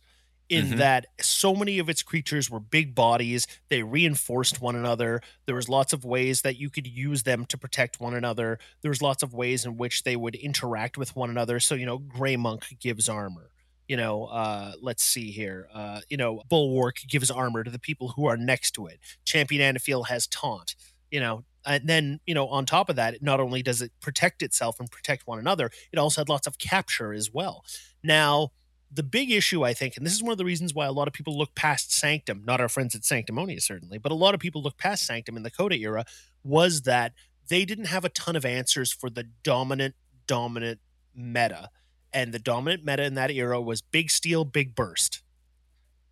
in 0.51 0.73
Mhm. 0.73 0.77
that 0.77 1.07
so 1.21 1.55
many 1.55 1.79
of 1.79 1.89
its 1.89 2.03
creatures 2.03 2.49
were 2.49 2.59
big 2.59 2.93
bodies. 2.93 3.47
They 3.69 3.83
reinforced 3.83 4.61
one 4.61 4.75
another. 4.75 5.21
There 5.47 5.55
was 5.55 5.69
lots 5.69 5.93
of 5.93 6.03
ways 6.05 6.41
that 6.43 6.57
you 6.57 6.69
could 6.69 6.85
use 6.87 7.23
them 7.23 7.45
to 7.47 7.57
protect 7.57 7.99
one 8.01 8.13
another. 8.13 8.59
There 8.81 8.89
was 8.91 9.01
lots 9.01 9.23
of 9.23 9.33
ways 9.33 9.65
in 9.65 9.77
which 9.77 10.03
they 10.03 10.15
would 10.17 10.35
interact 10.35 10.97
with 10.97 11.15
one 11.15 11.29
another. 11.29 11.59
So, 11.61 11.73
you 11.75 11.85
know, 11.85 11.97
Grey 11.99 12.35
Monk 12.35 12.65
gives 12.79 13.09
armor. 13.09 13.51
You 13.87 13.97
know, 13.97 14.25
uh, 14.25 14.73
let's 14.81 15.03
see 15.03 15.31
here. 15.31 15.67
Uh, 15.73 16.01
you 16.09 16.17
know, 16.17 16.43
Bulwark 16.49 16.97
gives 17.07 17.31
armor 17.31 17.63
to 17.63 17.71
the 17.71 17.79
people 17.79 18.09
who 18.09 18.25
are 18.25 18.37
next 18.37 18.71
to 18.71 18.87
it. 18.87 18.99
Champion 19.25 19.75
Anaphiel 19.75 20.07
has 20.07 20.27
taunt. 20.27 20.75
You 21.11 21.19
know, 21.19 21.43
and 21.65 21.87
then 21.89 22.19
you 22.25 22.33
know, 22.33 22.47
on 22.47 22.65
top 22.65 22.89
of 22.89 22.95
that, 22.97 23.21
not 23.21 23.39
only 23.41 23.61
does 23.61 23.81
it 23.81 23.91
protect 24.01 24.41
itself 24.41 24.79
and 24.79 24.89
protect 24.89 25.27
one 25.27 25.39
another, 25.39 25.71
it 25.91 25.99
also 25.99 26.21
had 26.21 26.29
lots 26.29 26.47
of 26.47 26.57
capture 26.57 27.13
as 27.13 27.31
well. 27.31 27.65
Now, 28.03 28.51
the 28.93 29.03
big 29.03 29.31
issue, 29.31 29.63
I 29.63 29.73
think, 29.73 29.95
and 29.95 30.05
this 30.05 30.13
is 30.13 30.21
one 30.21 30.31
of 30.31 30.37
the 30.37 30.45
reasons 30.45 30.73
why 30.73 30.85
a 30.85 30.91
lot 30.91 31.07
of 31.07 31.13
people 31.13 31.37
look 31.37 31.55
past 31.55 31.93
Sanctum, 31.93 32.43
not 32.45 32.59
our 32.59 32.67
friends 32.67 32.93
at 32.93 33.05
Sanctimonious, 33.05 33.65
certainly, 33.65 33.97
but 33.97 34.11
a 34.11 34.15
lot 34.15 34.33
of 34.33 34.39
people 34.39 34.61
look 34.61 34.77
past 34.77 35.05
Sanctum 35.05 35.37
in 35.37 35.43
the 35.43 35.51
Coda 35.51 35.77
era, 35.77 36.05
was 36.43 36.81
that 36.81 37.13
they 37.47 37.63
didn't 37.63 37.85
have 37.85 38.03
a 38.03 38.09
ton 38.09 38.35
of 38.35 38.45
answers 38.45 38.91
for 38.91 39.09
the 39.09 39.23
dominant, 39.43 39.95
dominant 40.27 40.79
meta. 41.15 41.69
And 42.13 42.33
the 42.33 42.39
dominant 42.39 42.83
meta 42.85 43.03
in 43.03 43.13
that 43.13 43.31
era 43.31 43.61
was 43.61 43.81
big 43.81 44.09
steal, 44.09 44.43
big 44.43 44.75
burst. 44.75 45.21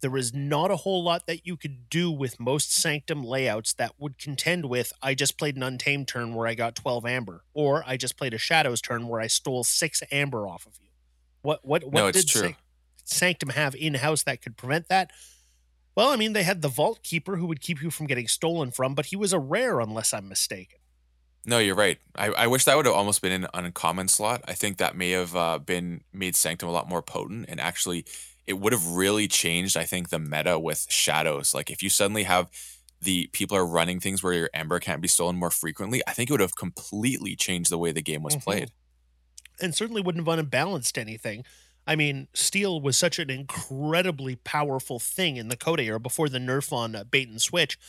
There 0.01 0.09
was 0.09 0.33
not 0.33 0.71
a 0.71 0.77
whole 0.77 1.03
lot 1.03 1.27
that 1.27 1.45
you 1.45 1.57
could 1.57 1.89
do 1.89 2.09
with 2.09 2.39
most 2.39 2.73
Sanctum 2.73 3.21
layouts 3.21 3.73
that 3.73 3.95
would 3.99 4.17
contend 4.17 4.65
with 4.65 4.93
I 5.01 5.13
just 5.13 5.37
played 5.37 5.57
an 5.57 5.63
Untamed 5.63 6.07
turn 6.07 6.33
where 6.35 6.47
I 6.47 6.53
got 6.53 6.75
12 6.75 7.05
amber, 7.05 7.43
or 7.53 7.83
I 7.85 7.97
just 7.97 8.15
played 8.15 8.33
a 8.33 8.37
Shadows 8.37 8.79
turn 8.79 9.09
where 9.09 9.19
I 9.19 9.27
stole 9.27 9.65
six 9.65 10.01
amber 10.09 10.47
off 10.47 10.65
of 10.65 10.77
you. 10.81 10.87
What 11.41 11.65
what 11.65 11.83
what 11.83 11.93
No, 11.93 12.07
it's 12.07 12.23
did 12.23 12.29
true. 12.29 12.53
Sanctum 13.09 13.49
have 13.49 13.75
in 13.75 13.95
house 13.95 14.23
that 14.23 14.41
could 14.41 14.57
prevent 14.57 14.87
that? 14.89 15.11
Well, 15.95 16.09
I 16.09 16.15
mean, 16.15 16.33
they 16.33 16.43
had 16.43 16.61
the 16.61 16.67
Vault 16.69 17.03
Keeper 17.03 17.37
who 17.37 17.45
would 17.47 17.61
keep 17.61 17.81
you 17.81 17.89
from 17.89 18.07
getting 18.07 18.27
stolen 18.27 18.71
from, 18.71 18.95
but 18.95 19.07
he 19.07 19.15
was 19.15 19.33
a 19.33 19.39
rare 19.39 19.79
unless 19.79 20.13
I'm 20.13 20.29
mistaken. 20.29 20.79
No, 21.45 21.57
you're 21.59 21.75
right. 21.75 21.97
I, 22.15 22.27
I 22.27 22.47
wish 22.47 22.65
that 22.65 22.75
would 22.77 22.85
have 22.85 22.95
almost 22.95 23.21
been 23.21 23.31
an 23.31 23.47
uncommon 23.53 24.07
slot. 24.07 24.43
I 24.47 24.53
think 24.53 24.77
that 24.77 24.95
may 24.95 25.11
have 25.11 25.35
uh, 25.35 25.59
been 25.59 26.01
made 26.13 26.35
Sanctum 26.35 26.69
a 26.69 26.71
lot 26.71 26.87
more 26.87 27.01
potent, 27.01 27.45
and 27.49 27.59
actually, 27.59 28.05
it 28.45 28.53
would 28.59 28.73
have 28.73 28.85
really 28.87 29.27
changed. 29.27 29.75
I 29.77 29.83
think 29.85 30.09
the 30.09 30.19
meta 30.19 30.59
with 30.59 30.85
shadows. 30.89 31.53
Like 31.53 31.69
if 31.69 31.81
you 31.81 31.89
suddenly 31.89 32.23
have 32.23 32.49
the 33.01 33.27
people 33.31 33.55
are 33.57 33.65
running 33.65 33.99
things 33.99 34.21
where 34.21 34.33
your 34.33 34.49
ember 34.53 34.79
can't 34.79 35.01
be 35.01 35.07
stolen 35.07 35.37
more 35.37 35.49
frequently, 35.51 36.01
I 36.07 36.11
think 36.11 36.29
it 36.29 36.33
would 36.33 36.41
have 36.41 36.55
completely 36.57 37.35
changed 37.35 37.71
the 37.71 37.77
way 37.77 37.91
the 37.93 38.01
game 38.01 38.23
was 38.23 38.35
Mhm. 38.35 38.43
played. 38.43 38.71
and 39.61 39.75
certainly 39.75 40.01
wouldn't 40.01 40.25
have 40.25 40.39
unbalanced 40.39 40.97
anything. 40.97 41.43
I 41.89 41.95
mean, 41.95 42.27
steal 42.35 42.79
was 42.79 42.97
such 42.97 43.17
an 43.17 43.31
incredibly 43.31 44.35
powerful 44.35 44.99
thing 44.99 45.37
in 45.37 45.49
the 45.49 45.57
Coda 45.57 45.81
era 45.81 45.99
before 45.99 46.29
the 46.29 46.37
nerf 46.37 46.71
on 46.71 46.95
uh, 46.95 47.03
bait 47.03 47.27
and 47.27 47.41
switch 47.41 47.79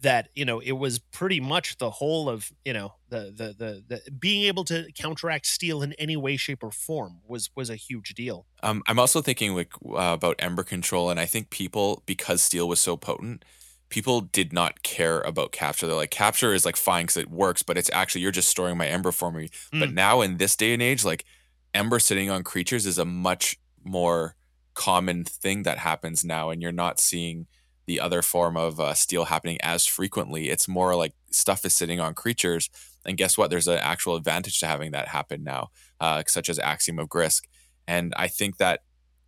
that 0.00 0.30
you 0.34 0.46
know 0.46 0.60
it 0.60 0.72
was 0.72 0.98
pretty 0.98 1.40
much 1.40 1.76
the 1.76 1.90
whole 1.90 2.30
of 2.30 2.50
you 2.64 2.72
know 2.72 2.94
the, 3.10 3.30
the 3.36 3.54
the 3.58 3.84
the 3.86 4.10
being 4.10 4.44
able 4.44 4.64
to 4.64 4.90
counteract 4.94 5.44
steal 5.44 5.82
in 5.82 5.92
any 5.94 6.16
way, 6.16 6.38
shape, 6.38 6.62
or 6.62 6.70
form 6.70 7.18
was 7.28 7.50
was 7.54 7.68
a 7.68 7.76
huge 7.76 8.14
deal. 8.14 8.46
Um, 8.62 8.82
I'm 8.86 8.98
also 8.98 9.20
thinking 9.20 9.54
like 9.54 9.72
uh, 9.84 10.14
about 10.14 10.36
ember 10.38 10.62
control, 10.62 11.10
and 11.10 11.20
I 11.20 11.26
think 11.26 11.50
people 11.50 12.02
because 12.06 12.42
steal 12.42 12.66
was 12.66 12.80
so 12.80 12.96
potent, 12.96 13.44
people 13.90 14.22
did 14.22 14.54
not 14.54 14.82
care 14.82 15.20
about 15.20 15.52
capture. 15.52 15.86
They're 15.86 15.96
like 15.96 16.10
capture 16.10 16.54
is 16.54 16.64
like 16.64 16.76
fine 16.76 17.04
because 17.04 17.18
it 17.18 17.30
works, 17.30 17.62
but 17.62 17.76
it's 17.76 17.90
actually 17.92 18.22
you're 18.22 18.32
just 18.32 18.48
storing 18.48 18.78
my 18.78 18.86
ember 18.86 19.12
for 19.12 19.30
me. 19.30 19.50
But 19.70 19.90
Mm. 19.90 19.94
now 19.94 20.22
in 20.22 20.38
this 20.38 20.56
day 20.56 20.72
and 20.72 20.80
age, 20.80 21.04
like 21.04 21.26
ember 21.74 21.98
sitting 21.98 22.30
on 22.30 22.42
creatures 22.44 22.86
is 22.86 22.98
a 22.98 23.04
much 23.04 23.56
more 23.84 24.36
common 24.74 25.24
thing 25.24 25.62
that 25.64 25.78
happens 25.78 26.24
now, 26.24 26.50
and 26.50 26.62
you're 26.62 26.72
not 26.72 27.00
seeing 27.00 27.46
the 27.86 28.00
other 28.00 28.22
form 28.22 28.56
of 28.56 28.78
uh, 28.78 28.94
steal 28.94 29.26
happening 29.26 29.58
as 29.62 29.86
frequently. 29.86 30.48
It's 30.48 30.68
more 30.68 30.94
like 30.94 31.12
stuff 31.30 31.64
is 31.64 31.74
sitting 31.74 32.00
on 32.00 32.14
creatures, 32.14 32.70
and 33.04 33.16
guess 33.16 33.36
what? 33.36 33.50
There's 33.50 33.68
an 33.68 33.78
actual 33.78 34.16
advantage 34.16 34.60
to 34.60 34.66
having 34.66 34.92
that 34.92 35.08
happen 35.08 35.42
now, 35.42 35.70
uh, 36.00 36.22
such 36.26 36.48
as 36.48 36.58
Axiom 36.58 36.98
of 36.98 37.08
Grisk. 37.08 37.44
And 37.88 38.12
I 38.16 38.28
think 38.28 38.58
that 38.58 38.82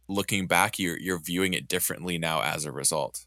looking 0.09 0.47
back, 0.47 0.79
you're 0.79 0.99
you're 0.99 1.19
viewing 1.21 1.55
it 1.55 1.69
differently 1.69 2.19
now 2.19 2.43
as 2.43 2.65
a 2.65 2.73
result. 2.73 3.27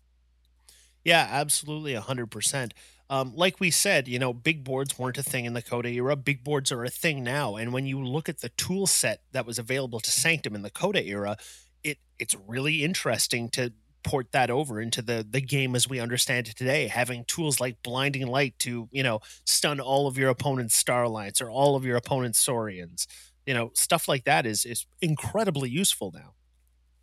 Yeah, 1.04 1.28
absolutely, 1.30 1.94
hundred 1.96 2.32
percent. 2.32 2.74
Um, 3.10 3.34
like 3.36 3.60
we 3.60 3.70
said, 3.70 4.08
you 4.08 4.18
know, 4.18 4.34
big 4.34 4.64
boards 4.64 4.98
weren't 4.98 5.18
a 5.18 5.24
thing 5.24 5.46
in 5.46 5.54
the 5.54 5.62
Coda 5.62 5.90
era. 5.90 6.16
Big 6.16 6.44
boards 6.44 6.72
are 6.72 6.84
a 6.84 6.90
thing 6.90 7.24
now, 7.24 7.56
and 7.56 7.72
when 7.72 7.86
you 7.86 8.04
look 8.04 8.28
at 8.28 8.40
the 8.42 8.50
tool 8.50 8.88
set 8.88 9.22
that 9.32 9.46
was 9.46 9.60
available 9.60 10.00
to 10.00 10.12
Sanctum 10.12 10.56
in 10.56 10.64
the 10.64 10.72
Coda 10.72 11.04
era, 11.04 11.38
it 11.84 12.00
it's 12.18 12.36
really 12.48 12.84
interesting 12.84 13.50
to 13.50 13.74
port 14.04 14.32
that 14.32 14.50
over 14.50 14.82
into 14.82 15.02
the 15.02 15.26
the 15.28 15.42
game 15.42 15.76
as 15.76 15.88
we 15.88 16.00
understand 16.00 16.48
it 16.48 16.56
today. 16.56 16.88
Having 16.88 17.26
tools 17.26 17.60
like 17.60 17.84
blinding 17.84 18.26
light 18.28 18.58
to 18.60 18.90
you 18.92 19.04
know 19.04 19.20
stun 19.46 19.80
all 19.80 20.08
of 20.08 20.18
your 20.18 20.30
opponent's 20.30 20.76
starlights 20.76 21.42
or 21.42 21.50
all 21.52 21.76
of 21.76 21.86
your 21.86 21.98
opponent's 21.98 22.40
saurians, 22.40 23.08
you 23.46 23.54
know, 23.54 23.72
stuff 23.76 24.08
like 24.08 24.24
that 24.24 24.48
is 24.48 24.66
is 24.66 24.88
incredibly 25.02 25.70
useful 25.70 26.12
now. 26.12 26.34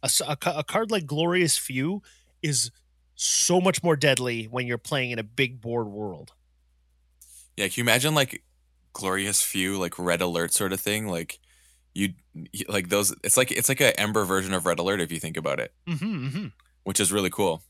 A, 0.03 0.11
a 0.27 0.37
a 0.59 0.65
card 0.65 0.91
like 0.91 1.07
Glorious 1.07 1.57
Few 1.57 2.03
is 2.43 2.73
so 3.22 3.61
much 3.61 3.82
more 3.82 3.96
deadly 3.96 4.44
when 4.44 4.66
you're 4.66 4.78
playing 4.78 5.12
in 5.12 5.18
a 5.18 5.22
big 5.22 5.61
board 5.61 5.87
world. 5.87 6.32
Yeah, 7.56 7.68
can 7.68 7.74
you 7.76 7.85
imagine 7.85 8.14
like 8.14 8.42
glorious 8.92 9.42
few, 9.42 9.78
like 9.78 9.98
red 9.98 10.20
alert 10.20 10.52
sort 10.52 10.72
of 10.72 10.80
thing? 10.80 11.06
Like 11.06 11.38
you 11.94 12.14
like 12.68 12.88
those. 12.88 13.14
It's 13.22 13.37
like 13.37 13.52
it's 13.52 13.68
like 13.68 13.80
a 13.80 13.98
Ember 13.98 14.24
version 14.24 14.52
of 14.54 14.66
red 14.66 14.78
alert 14.78 15.00
if 15.00 15.12
you 15.12 15.20
think 15.20 15.37
about 15.37 15.61
it, 15.61 15.72
Mm-hmm, 15.87 16.26
mm-hmm. 16.26 16.46
which 16.85 16.98
is 16.98 17.12
really 17.12 17.30
cool. 17.30 17.62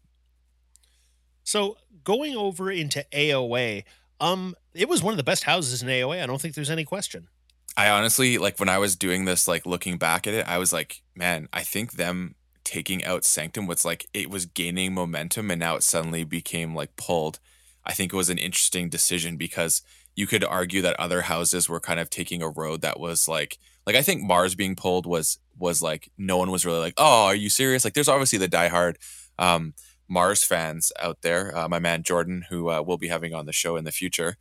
So 1.45 1.77
going 2.05 2.37
over 2.37 2.71
into 2.71 3.05
AOA, 3.13 3.85
um, 4.21 4.55
it 4.75 4.89
was 4.89 5.03
one 5.03 5.13
of 5.13 5.19
the 5.19 5.25
best 5.25 5.45
houses 5.45 5.83
in 5.83 5.89
AOA. 5.89 6.23
I 6.23 6.27
don't 6.27 6.41
think 6.41 6.55
there's 6.55 6.71
any 6.71 6.85
question. 6.85 7.29
I 7.77 7.89
honestly 7.91 8.39
like 8.39 8.59
when 8.59 8.69
I 8.69 8.79
was 8.79 8.97
doing 8.97 9.25
this, 9.25 9.49
like 9.49 9.67
looking 9.67 9.99
back 9.99 10.27
at 10.27 10.35
it, 10.35 10.47
I 10.47 10.59
was 10.59 10.73
like, 10.73 11.03
man, 11.15 11.49
I 11.53 11.63
think 11.63 11.93
them 11.93 12.37
taking 12.65 13.05
out 13.05 13.25
Sanctum 13.25 13.67
was 13.67 13.85
like 13.85 14.07
it 14.13 14.31
was 14.31 14.47
gaining 14.47 14.95
momentum 14.95 15.51
and 15.51 15.61
now 15.61 15.77
it 15.77 15.83
suddenly 15.83 16.25
became 16.25 16.75
like 16.75 16.97
pulled. 16.97 17.39
I 17.85 17.93
think 17.93 18.13
it 18.13 18.17
was 18.17 18.31
an 18.31 18.39
interesting 18.39 18.89
decision 18.89 19.37
because 19.37 19.83
you 20.15 20.27
could 20.27 20.45
argue 20.45 20.83
that 20.83 20.99
other 21.01 21.23
houses 21.23 21.69
were 21.69 21.81
kind 21.81 21.99
of 21.99 22.11
taking 22.11 22.43
a 22.43 22.49
road 22.49 22.83
that 22.83 23.01
was 23.01 23.29
like 23.29 23.59
like 23.87 23.97
I 23.97 24.03
think 24.03 24.23
Mars 24.23 24.55
being 24.55 24.77
pulled 24.77 25.07
was 25.07 25.39
was 25.59 25.83
like 25.83 26.11
no 26.17 26.37
one 26.37 26.51
was 26.51 26.65
really 26.65 26.79
like, 26.79 26.95
oh, 26.97 27.27
are 27.27 27.35
you 27.35 27.51
serious? 27.51 27.85
Like 27.85 27.95
there's 27.95 28.09
obviously 28.09 28.39
the 28.39 28.49
diehard 28.49 28.97
um 29.39 29.75
Mars 30.09 30.45
fans 30.45 30.93
out 31.01 31.23
there. 31.23 31.57
Uh, 31.57 31.69
my 31.69 31.79
man 31.79 32.03
Jordan, 32.03 32.45
who 32.51 32.69
uh, 32.71 32.83
we'll 32.83 32.99
be 32.99 33.09
having 33.09 33.35
on 33.35 33.47
the 33.47 33.53
show 33.53 33.77
in 33.77 33.85
the 33.85 33.93
future. 33.93 34.37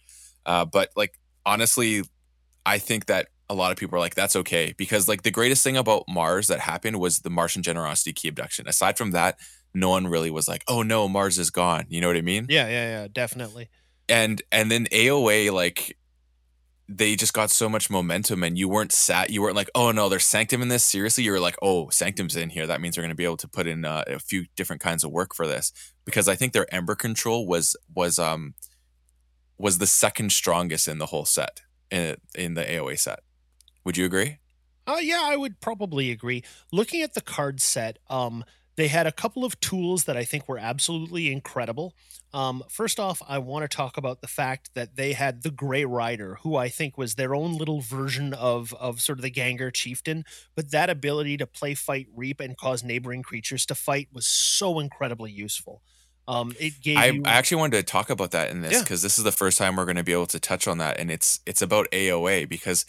Uh, 0.46 0.66
but 0.66 0.90
like 0.96 1.18
honestly, 1.46 2.04
I 2.66 2.78
think 2.78 3.06
that 3.06 3.28
a 3.52 3.54
lot 3.54 3.72
of 3.72 3.78
people 3.78 3.98
are 3.98 4.00
like, 4.00 4.16
that's 4.16 4.36
okay. 4.38 4.74
Because 4.78 5.08
like 5.08 5.24
the 5.24 5.32
greatest 5.32 5.64
thing 5.64 5.76
about 5.76 6.06
Mars 6.08 6.48
that 6.48 6.62
happened 6.62 7.00
was 7.00 7.20
the 7.20 7.30
Martian 7.30 7.62
generosity 7.62 8.14
key 8.14 8.30
abduction. 8.30 8.68
Aside 8.68 8.98
from 8.98 9.12
that, 9.12 9.38
no 9.74 9.90
one 9.90 10.08
really 10.08 10.32
was 10.32 10.48
like, 10.48 10.64
oh 10.68 10.84
no, 10.84 11.08
Mars 11.08 11.38
is 11.38 11.50
gone. 11.50 11.86
You 11.90 12.02
know 12.02 12.08
what 12.08 12.18
I 12.18 12.22
mean? 12.22 12.48
Yeah, 12.50 12.68
yeah, 12.68 13.02
yeah, 13.02 13.08
definitely. 13.12 13.70
And 14.08 14.42
and 14.52 14.72
then 14.72 14.86
AOA, 14.86 15.52
like 15.52 15.98
they 16.94 17.16
just 17.16 17.34
got 17.34 17.50
so 17.50 17.70
much 17.70 17.90
momentum 17.90 18.44
and 18.44 18.58
you 18.58 18.68
weren't 18.68 18.92
sat 18.92 19.30
you 19.30 19.42
weren't 19.42 19.56
like 19.56 19.70
oh 19.76 19.92
no 19.92 20.10
there's 20.10 20.26
sanctum 20.26 20.62
in 20.62 20.68
this 20.68 20.84
seriously 20.84 21.24
you 21.24 21.32
were 21.32 21.40
like 21.40 21.56
oh 21.62 21.88
sanctum's 21.90 22.36
in 22.36 22.50
here 22.50 22.68
that 22.68 22.82
means 22.82 22.98
going 22.98 23.08
to 23.08 23.16
be 23.16 23.24
able 23.24 23.38
to 23.38 23.48
put 23.48 23.66
in 23.66 23.86
uh, 23.86 24.04
a 24.08 24.20
few 24.20 24.46
different 24.58 24.82
kinds 24.82 25.06
of 25.06 25.12
work 25.12 25.34
for 25.34 25.48
this 25.48 25.72
because 26.04 26.28
i 26.28 26.36
think 26.36 26.52
their 26.52 26.72
ember 26.74 26.94
control 26.94 27.48
was 27.48 27.78
was 27.96 28.20
um 28.20 28.56
was 29.58 29.78
the 29.78 29.88
second 29.88 30.34
strongest 30.34 30.88
in 30.88 30.98
the 30.98 31.06
whole 31.06 31.24
set 31.24 31.62
in 31.90 32.18
in 32.36 32.56
the 32.56 32.64
aoa 32.64 32.98
set 32.98 33.22
would 33.84 33.98
you 33.98 34.06
agree 34.06 34.38
Uh, 34.88 34.98
yeah, 35.00 35.22
I 35.24 35.38
would 35.38 35.60
probably 35.62 36.10
agree. 36.12 36.44
Looking 36.72 37.02
at 37.04 37.14
the 37.14 37.22
card 37.22 37.62
set, 37.62 38.00
um, 38.10 38.44
they 38.78 38.88
had 38.88 39.06
a 39.06 39.12
couple 39.12 39.46
of 39.46 39.60
tools 39.60 40.06
that 40.06 40.18
I 40.18 40.24
think 40.24 40.48
were 40.50 40.58
absolutely 40.58 41.32
incredible. 41.32 41.94
Um, 42.34 42.64
first 42.70 43.00
off, 43.00 43.22
I 43.28 43.38
want 43.38 43.64
to 43.70 43.74
talk 43.78 43.96
about 43.98 44.22
the 44.22 44.28
fact 44.28 44.74
that 44.74 44.96
they 44.96 45.14
had 45.14 45.44
the 45.44 45.52
Grey 45.52 45.86
Rider, 45.86 46.40
who 46.42 46.56
I 46.56 46.70
think 46.70 46.98
was 46.98 47.16
their 47.16 47.36
own 47.36 47.58
little 47.58 47.82
version 47.82 48.34
of 48.34 48.74
of 48.74 49.02
sort 49.02 49.20
of 49.20 49.24
the 49.24 49.30
Ganger 49.30 49.70
Chieftain. 49.70 50.24
But 50.56 50.72
that 50.72 50.90
ability 50.90 51.38
to 51.38 51.46
play, 51.48 51.76
fight, 51.76 52.08
reap, 52.16 52.40
and 52.40 52.58
cause 52.58 52.84
neighboring 52.84 53.22
creatures 53.24 53.66
to 53.68 53.76
fight 53.76 54.08
was 54.14 54.26
so 54.26 54.80
incredibly 54.80 55.32
useful. 55.32 55.84
Um, 56.28 56.54
it 56.60 56.82
gave 56.82 56.98
I, 56.98 57.06
you 57.08 57.22
I 57.26 57.34
actually 57.34 57.58
wanted 57.58 57.78
to 57.78 57.84
talk 57.84 58.10
about 58.10 58.32
that 58.32 58.50
in 58.52 58.62
this 58.62 58.72
Yeah. 58.72 58.80
because 58.80 59.02
this 59.02 59.18
is 59.18 59.24
the 59.26 59.32
first 59.32 59.58
time 59.58 59.76
we're 59.76 59.86
going 59.86 59.98
to 59.98 60.04
be 60.04 60.14
able 60.14 60.28
to 60.28 60.40
touch 60.40 60.68
on 60.68 60.78
that 60.78 61.00
and 61.00 61.12
it's 61.12 61.40
it's 61.46 61.62
about 61.62 61.88
aoa 61.92 62.48
because 62.48 62.86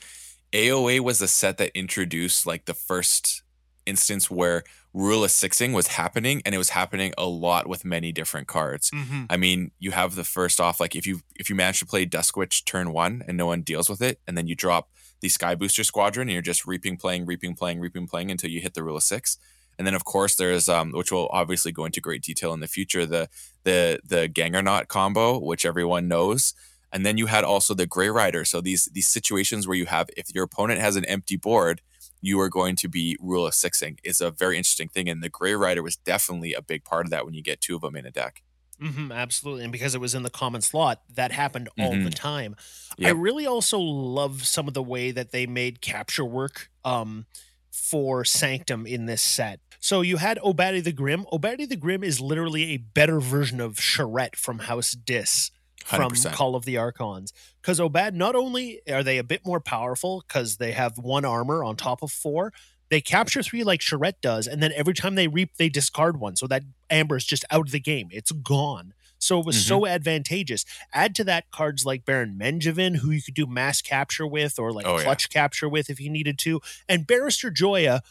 aoa 0.52 1.00
was 1.00 1.18
the 1.18 1.28
set 1.28 1.58
that 1.58 1.70
introduced 1.76 2.46
like 2.46 2.64
the 2.66 2.74
first 2.74 3.42
instance 3.86 4.30
where 4.30 4.62
rule 4.94 5.24
of 5.24 5.30
sixing 5.30 5.72
was 5.72 5.88
happening 5.88 6.42
and 6.44 6.54
it 6.54 6.58
was 6.58 6.68
happening 6.70 7.12
a 7.18 7.26
lot 7.26 7.66
with 7.66 7.84
many 7.84 8.12
different 8.12 8.46
cards 8.46 8.90
Mhm. 8.90 9.26
I 9.30 9.36
mean, 9.38 9.70
you 9.78 9.90
have 9.92 10.14
the 10.14 10.24
first 10.24 10.60
off, 10.60 10.78
like 10.80 10.94
if 10.94 11.06
you 11.06 11.20
if 11.36 11.48
you 11.50 11.56
manage 11.56 11.78
to 11.80 11.86
play 11.86 12.04
Dusk 12.04 12.36
Witch 12.36 12.64
turn 12.64 12.92
one 12.92 13.22
and 13.26 13.36
no 13.36 13.46
one 13.46 13.62
deals 13.62 13.88
with 13.88 14.02
it, 14.02 14.20
and 14.26 14.36
then 14.36 14.46
you 14.46 14.54
drop 14.54 14.90
the 15.20 15.28
Sky 15.30 15.54
Booster 15.54 15.82
Squadron, 15.84 16.28
and 16.28 16.32
you're 16.32 16.42
just 16.42 16.66
reaping, 16.66 16.96
playing, 16.96 17.24
reaping, 17.26 17.54
playing, 17.54 17.80
reaping, 17.80 18.06
playing 18.06 18.30
until 18.30 18.50
you 18.50 18.60
hit 18.60 18.74
the 18.74 18.82
rule 18.84 18.96
of 18.96 19.02
six. 19.02 19.38
And 19.78 19.86
then 19.86 19.94
of 19.94 20.04
course 20.04 20.34
there's 20.36 20.68
um, 20.68 20.92
which 20.92 21.10
will 21.10 21.28
obviously 21.32 21.72
go 21.72 21.86
into 21.86 22.00
great 22.00 22.22
detail 22.22 22.52
in 22.52 22.60
the 22.60 22.68
future, 22.68 23.06
the 23.06 23.28
the 23.64 24.00
the 24.04 24.28
Gangernaut 24.28 24.88
combo, 24.88 25.38
which 25.38 25.64
everyone 25.64 26.06
knows. 26.08 26.52
And 26.92 27.06
then 27.06 27.16
you 27.16 27.26
had 27.26 27.44
also 27.44 27.74
the 27.74 27.86
Grey 27.86 28.10
Rider. 28.10 28.44
So 28.44 28.60
these 28.60 28.86
these 28.92 29.08
situations 29.08 29.66
where 29.66 29.76
you 29.76 29.86
have 29.86 30.10
if 30.16 30.34
your 30.34 30.44
opponent 30.44 30.80
has 30.80 30.96
an 30.96 31.04
empty 31.06 31.36
board, 31.36 31.80
you 32.20 32.38
are 32.40 32.48
going 32.48 32.76
to 32.76 32.88
be 32.88 33.16
rule 33.20 33.46
of 33.46 33.54
sixing. 33.54 33.98
It's 34.04 34.20
a 34.20 34.30
very 34.30 34.56
interesting 34.56 34.88
thing. 34.88 35.08
And 35.08 35.22
the 35.22 35.28
Grey 35.28 35.54
Rider 35.54 35.82
was 35.82 35.96
definitely 35.96 36.52
a 36.52 36.62
big 36.62 36.84
part 36.84 37.06
of 37.06 37.10
that 37.10 37.24
when 37.24 37.34
you 37.34 37.42
get 37.42 37.60
two 37.60 37.74
of 37.74 37.80
them 37.80 37.96
in 37.96 38.06
a 38.06 38.10
deck. 38.10 38.42
Mm-hmm, 38.80 39.12
absolutely. 39.12 39.64
And 39.64 39.72
because 39.72 39.94
it 39.94 40.00
was 40.00 40.14
in 40.14 40.22
the 40.22 40.30
common 40.30 40.60
slot, 40.60 41.02
that 41.14 41.30
happened 41.30 41.68
all 41.78 41.92
mm-hmm. 41.92 42.04
the 42.04 42.10
time. 42.10 42.56
Yep. 42.98 43.08
I 43.08 43.12
really 43.12 43.46
also 43.46 43.78
love 43.78 44.46
some 44.46 44.66
of 44.66 44.74
the 44.74 44.82
way 44.82 45.12
that 45.12 45.30
they 45.30 45.46
made 45.46 45.80
capture 45.80 46.24
work 46.24 46.68
um, 46.84 47.26
for 47.70 48.24
Sanctum 48.24 48.86
in 48.86 49.06
this 49.06 49.22
set. 49.22 49.60
So 49.78 50.00
you 50.00 50.16
had 50.16 50.38
Obadi 50.38 50.82
the 50.82 50.92
Grim. 50.92 51.26
Obadi 51.32 51.68
the 51.68 51.76
Grim 51.76 52.02
is 52.02 52.20
literally 52.20 52.70
a 52.70 52.76
better 52.76 53.20
version 53.20 53.60
of 53.60 53.80
Charette 53.80 54.36
from 54.36 54.60
House 54.60 54.92
Dis 54.92 55.50
from 55.84 56.12
100%. 56.12 56.32
Call 56.32 56.54
of 56.54 56.64
the 56.64 56.76
Archons. 56.76 57.32
Because 57.60 57.80
Obad, 57.80 58.14
not 58.14 58.34
only 58.34 58.80
are 58.90 59.02
they 59.02 59.18
a 59.18 59.24
bit 59.24 59.44
more 59.44 59.60
powerful 59.60 60.24
because 60.26 60.56
they 60.56 60.72
have 60.72 60.98
one 60.98 61.24
armor 61.24 61.64
on 61.64 61.76
top 61.76 62.02
of 62.02 62.10
four, 62.10 62.52
they 62.92 63.00
capture 63.00 63.42
three 63.42 63.64
like 63.64 63.80
Charette 63.80 64.20
does, 64.20 64.46
and 64.46 64.62
then 64.62 64.70
every 64.74 64.92
time 64.92 65.14
they 65.14 65.26
reap, 65.26 65.56
they 65.56 65.70
discard 65.70 66.20
one. 66.20 66.36
So 66.36 66.46
that 66.48 66.62
amber 66.90 67.16
is 67.16 67.24
just 67.24 67.44
out 67.50 67.66
of 67.66 67.72
the 67.72 67.80
game. 67.80 68.08
It's 68.10 68.32
gone. 68.32 68.92
So 69.18 69.38
it 69.38 69.46
was 69.46 69.56
mm-hmm. 69.56 69.68
so 69.68 69.86
advantageous. 69.86 70.64
Add 70.92 71.14
to 71.14 71.24
that 71.24 71.50
cards 71.50 71.86
like 71.86 72.04
Baron 72.04 72.36
Mengevin, 72.38 72.96
who 72.96 73.10
you 73.10 73.22
could 73.22 73.34
do 73.34 73.46
mass 73.46 73.80
capture 73.80 74.26
with 74.26 74.58
or 74.58 74.72
like 74.72 74.84
oh, 74.84 74.98
clutch 74.98 75.28
yeah. 75.30 75.40
capture 75.40 75.68
with 75.68 75.88
if 75.88 76.00
you 76.00 76.10
needed 76.10 76.38
to, 76.40 76.60
and 76.88 77.06
Barrister 77.06 77.50
Joya, 77.50 78.02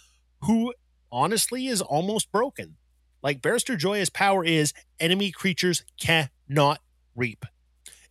who 0.46 0.74
honestly 1.12 1.68
is 1.68 1.82
almost 1.82 2.32
broken. 2.32 2.78
Like 3.22 3.42
Barrister 3.42 3.76
Joya's 3.76 4.10
power 4.10 4.44
is 4.44 4.74
enemy 5.00 5.32
creatures 5.32 5.84
cannot 6.00 6.80
reap. 7.16 7.46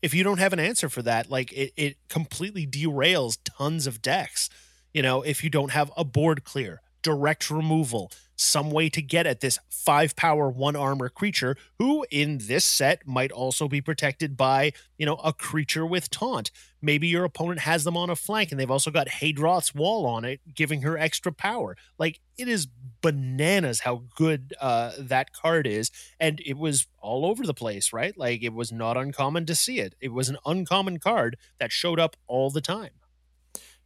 If 0.02 0.14
you 0.14 0.24
don't 0.24 0.38
have 0.38 0.52
an 0.52 0.60
answer 0.60 0.88
for 0.88 1.02
that, 1.02 1.30
like 1.30 1.52
it, 1.52 1.72
it 1.76 1.96
completely 2.08 2.66
derails 2.66 3.38
tons 3.44 3.86
of 3.86 4.00
decks. 4.00 4.48
You 4.92 5.02
know, 5.02 5.22
if 5.22 5.44
you 5.44 5.50
don't 5.50 5.70
have 5.70 5.92
a 5.96 6.04
board 6.04 6.44
clear, 6.44 6.80
direct 7.02 7.50
removal, 7.50 8.10
some 8.40 8.70
way 8.70 8.88
to 8.88 9.02
get 9.02 9.26
at 9.26 9.40
this 9.40 9.58
five 9.68 10.16
power, 10.16 10.48
one 10.48 10.74
armor 10.74 11.08
creature 11.08 11.56
who 11.78 12.06
in 12.10 12.38
this 12.38 12.64
set 12.64 13.06
might 13.06 13.30
also 13.30 13.68
be 13.68 13.80
protected 13.80 14.36
by, 14.36 14.72
you 14.96 15.04
know, 15.04 15.16
a 15.16 15.32
creature 15.32 15.84
with 15.84 16.08
taunt. 16.10 16.50
Maybe 16.80 17.06
your 17.06 17.24
opponent 17.24 17.60
has 17.60 17.84
them 17.84 17.96
on 17.96 18.08
a 18.08 18.16
flank 18.16 18.50
and 18.50 18.58
they've 18.58 18.70
also 18.70 18.90
got 18.90 19.08
Hadroth's 19.08 19.74
wall 19.74 20.06
on 20.06 20.24
it, 20.24 20.40
giving 20.54 20.82
her 20.82 20.96
extra 20.96 21.32
power. 21.32 21.76
Like 21.98 22.20
it 22.38 22.48
is 22.48 22.66
bananas 23.02 23.80
how 23.80 24.04
good 24.16 24.54
uh, 24.58 24.92
that 24.98 25.34
card 25.34 25.66
is. 25.66 25.90
And 26.18 26.40
it 26.44 26.56
was 26.56 26.86
all 26.98 27.26
over 27.26 27.44
the 27.44 27.54
place, 27.54 27.92
right? 27.92 28.16
Like 28.16 28.42
it 28.42 28.54
was 28.54 28.72
not 28.72 28.96
uncommon 28.96 29.44
to 29.46 29.54
see 29.54 29.80
it. 29.80 29.94
It 30.00 30.12
was 30.12 30.30
an 30.30 30.38
uncommon 30.46 30.98
card 30.98 31.36
that 31.58 31.72
showed 31.72 32.00
up 32.00 32.16
all 32.26 32.50
the 32.50 32.62
time. 32.62 32.92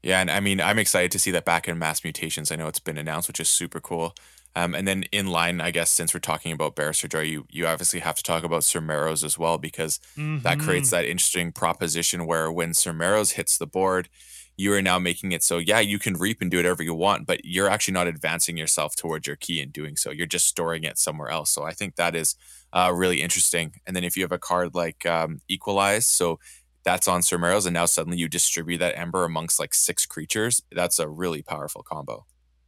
Yeah, 0.04 0.20
and 0.20 0.30
I 0.30 0.38
mean, 0.40 0.60
I'm 0.60 0.78
excited 0.78 1.10
to 1.12 1.18
see 1.18 1.30
that 1.30 1.46
back 1.46 1.66
in 1.66 1.78
mass 1.78 2.04
mutations. 2.04 2.52
I 2.52 2.56
know 2.56 2.68
it's 2.68 2.78
been 2.78 2.98
announced, 2.98 3.26
which 3.26 3.40
is 3.40 3.48
super 3.48 3.80
cool. 3.80 4.14
Um, 4.56 4.74
and 4.74 4.86
then 4.86 5.04
in 5.10 5.26
line, 5.26 5.60
I 5.60 5.70
guess, 5.70 5.90
since 5.90 6.14
we're 6.14 6.20
talking 6.20 6.52
about 6.52 6.76
Barrister 6.76 7.08
Joy, 7.08 7.22
you 7.22 7.46
you 7.50 7.66
obviously 7.66 8.00
have 8.00 8.14
to 8.16 8.22
talk 8.22 8.44
about 8.44 8.64
Sir 8.64 8.80
Marrows 8.80 9.24
as 9.24 9.38
well 9.38 9.58
because 9.58 9.98
mm-hmm. 10.16 10.42
that 10.42 10.60
creates 10.60 10.88
mm-hmm. 10.88 10.96
that 10.96 11.10
interesting 11.10 11.52
proposition 11.52 12.26
where 12.26 12.50
when 12.52 12.72
Sir 12.72 12.92
Marrows 12.92 13.32
hits 13.32 13.58
the 13.58 13.66
board, 13.66 14.08
you 14.56 14.72
are 14.72 14.82
now 14.82 15.00
making 15.00 15.32
it 15.32 15.42
so 15.42 15.58
yeah 15.58 15.80
you 15.80 15.98
can 15.98 16.14
reap 16.14 16.40
and 16.40 16.50
do 16.50 16.58
whatever 16.58 16.82
you 16.82 16.94
want, 16.94 17.26
but 17.26 17.44
you're 17.44 17.68
actually 17.68 17.94
not 17.94 18.06
advancing 18.06 18.56
yourself 18.56 18.94
towards 18.94 19.26
your 19.26 19.36
key 19.36 19.60
in 19.60 19.70
doing 19.70 19.96
so. 19.96 20.10
You're 20.10 20.26
just 20.26 20.46
storing 20.46 20.84
it 20.84 20.98
somewhere 20.98 21.30
else. 21.30 21.50
So 21.50 21.64
I 21.64 21.72
think 21.72 21.96
that 21.96 22.14
is 22.14 22.36
uh, 22.72 22.92
really 22.94 23.22
interesting. 23.22 23.74
And 23.86 23.96
then 23.96 24.04
if 24.04 24.16
you 24.16 24.22
have 24.22 24.32
a 24.32 24.38
card 24.38 24.74
like 24.74 25.04
um, 25.04 25.40
Equalize, 25.48 26.06
so 26.06 26.38
that's 26.84 27.08
on 27.08 27.22
Sir 27.22 27.38
Marrows, 27.38 27.66
and 27.66 27.74
now 27.74 27.86
suddenly 27.86 28.18
you 28.18 28.28
distribute 28.28 28.78
that 28.78 28.96
ember 28.96 29.24
amongst 29.24 29.58
like 29.58 29.74
six 29.74 30.06
creatures. 30.06 30.62
That's 30.70 30.98
a 30.98 31.08
really 31.08 31.42
powerful 31.42 31.82
combo. 31.82 32.26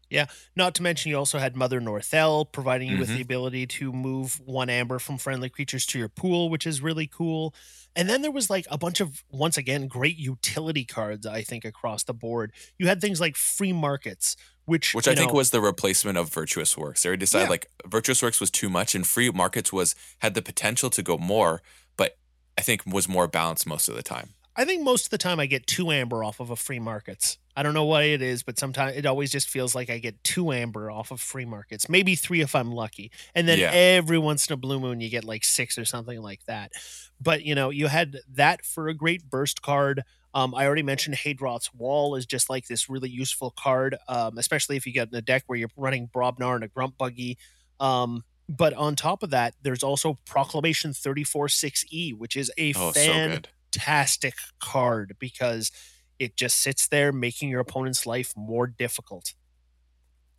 Yeah, 0.09 0.27
not 0.55 0.75
to 0.77 0.83
mention 0.83 1.11
you 1.11 1.19
also 1.19 1.38
had 1.38 1.57
Mother 1.57 1.81
Northelle 1.81 2.51
providing 2.51 2.88
you 2.88 2.95
mm-hmm. 2.95 3.01
with 3.01 3.09
the 3.16 3.23
ability 3.23 3.66
to 3.66 3.92
move 3.92 4.40
one 4.45 4.71
amber 4.71 4.99
from 4.99 5.19
friendly 5.19 5.49
creatures 5.49 5.85
to 5.87 5.99
your 5.99 6.09
pool, 6.09 6.49
which 6.49 6.66
is 6.66 6.81
really 6.81 7.09
cool. 7.09 7.55
And 7.97 8.09
then 8.09 8.23
there 8.23 8.31
was 8.31 8.49
like 8.49 8.66
a 8.71 8.79
bunch 8.79 9.01
of 9.01 9.25
once 9.31 9.57
again 9.57 9.88
great 9.88 10.16
utility 10.16 10.85
cards 10.85 11.27
I 11.27 11.42
think 11.42 11.64
across 11.64 12.05
the 12.05 12.14
board. 12.14 12.53
You 12.79 12.87
had 12.87 13.01
things 13.01 13.21
like 13.21 13.37
free 13.37 13.73
markets, 13.73 14.37
which 14.64 14.95
which 14.95 15.09
I 15.09 15.14
know, 15.14 15.23
think 15.23 15.33
was 15.33 15.51
the 15.51 15.61
replacement 15.61 16.19
of 16.19 16.33
Virtuous 16.33 16.77
Works. 16.77 17.03
They 17.03 17.16
decided 17.16 17.45
yeah. 17.45 17.51
like 17.51 17.66
Virtuous 17.87 18.23
Works 18.23 18.40
was 18.40 18.51
too 18.51 18.69
much 18.69 18.95
and 18.95 19.05
free 19.07 19.31
markets 19.31 19.73
was 19.73 19.97
had 20.19 20.35
the 20.35 20.42
potential 20.42 20.90
to 20.90 21.03
go 21.03 21.19
more, 21.19 21.62
but 21.97 22.16
I 22.57 22.61
think 22.61 22.83
was 22.87 23.09
more 23.09 23.27
balanced 23.27 23.66
most 23.66 23.88
of 23.88 23.97
the 23.97 24.03
time. 24.03 24.35
I 24.55 24.64
think 24.64 24.83
most 24.83 25.07
of 25.07 25.11
the 25.11 25.19
time 25.19 25.40
I 25.40 25.47
get 25.47 25.66
two 25.66 25.90
amber 25.90 26.23
off 26.23 26.38
of 26.38 26.51
a 26.51 26.57
free 26.57 26.79
markets. 26.79 27.38
I 27.57 27.62
don't 27.62 27.73
know 27.73 27.87
what 27.87 28.05
it 28.05 28.21
is, 28.21 28.42
but 28.42 28.59
sometimes 28.59 28.97
it 28.97 29.07
always 29.07 29.33
just 29.33 29.49
feels 29.49 29.75
like 29.75 29.88
I 29.88 29.99
get 29.99 30.23
two 30.23 30.53
amber 30.53 30.90
off 30.90 31.11
of 31.11 31.23
free 31.23 31.47
markets, 31.47 31.88
maybe 31.88 32.14
three 32.14 32.42
if 32.42 32.55
I'm 32.55 32.71
lucky. 32.71 33.11
And 33.35 33.49
then 33.49 33.59
yeah. 33.59 33.71
every 33.73 34.19
once 34.19 34.47
in 34.47 34.53
a 34.53 34.59
blue 34.59 34.79
moon, 34.79 35.01
you 35.01 35.09
get 35.09 35.25
like 35.25 35.42
six 35.42 35.79
or 35.79 35.87
something 35.87 36.21
like 36.21 36.45
that. 36.45 36.73
But, 37.19 37.45
you 37.45 37.55
know, 37.55 37.71
you 37.71 37.87
had 37.87 38.19
that 38.35 38.64
for 38.64 38.88
a 38.88 38.95
great 38.95 39.31
burst 39.31 39.62
card. 39.62 40.03
Um, 40.35 40.55
I 40.55 40.66
already 40.66 40.83
mentioned 40.83 41.16
Haydroth's 41.16 41.73
Wall 41.73 42.14
is 42.14 42.27
just 42.27 42.51
like 42.51 42.66
this 42.69 42.90
really 42.90 43.09
useful 43.09 43.55
card, 43.59 43.97
um, 44.07 44.37
especially 44.37 44.77
if 44.77 44.87
you 44.87 44.92
get 44.92 45.09
in 45.09 45.14
a 45.14 45.23
deck 45.23 45.45
where 45.47 45.59
you're 45.59 45.71
running 45.77 46.11
Brobnar 46.14 46.57
and 46.57 46.64
a 46.64 46.69
Grump 46.69 46.99
Buggy. 46.99 47.38
Um, 47.81 48.23
but 48.49 48.75
on 48.75 48.97
top 48.97 49.23
of 49.23 49.31
that, 49.31 49.55
there's 49.62 49.83
also 49.83 50.19
Proclamation 50.27 50.92
34 50.92 51.47
6E, 51.47 52.12
which 52.12 52.37
is 52.37 52.53
a 52.59 52.75
oh, 52.77 52.92
fan. 52.92 53.45
So 53.45 53.51
fantastic 53.77 54.35
card 54.59 55.16
because 55.19 55.71
it 56.18 56.37
just 56.37 56.59
sits 56.59 56.88
there 56.88 57.12
making 57.12 57.48
your 57.48 57.61
opponent's 57.61 58.07
life 58.07 58.33
more 58.37 58.66
difficult. 58.66 59.35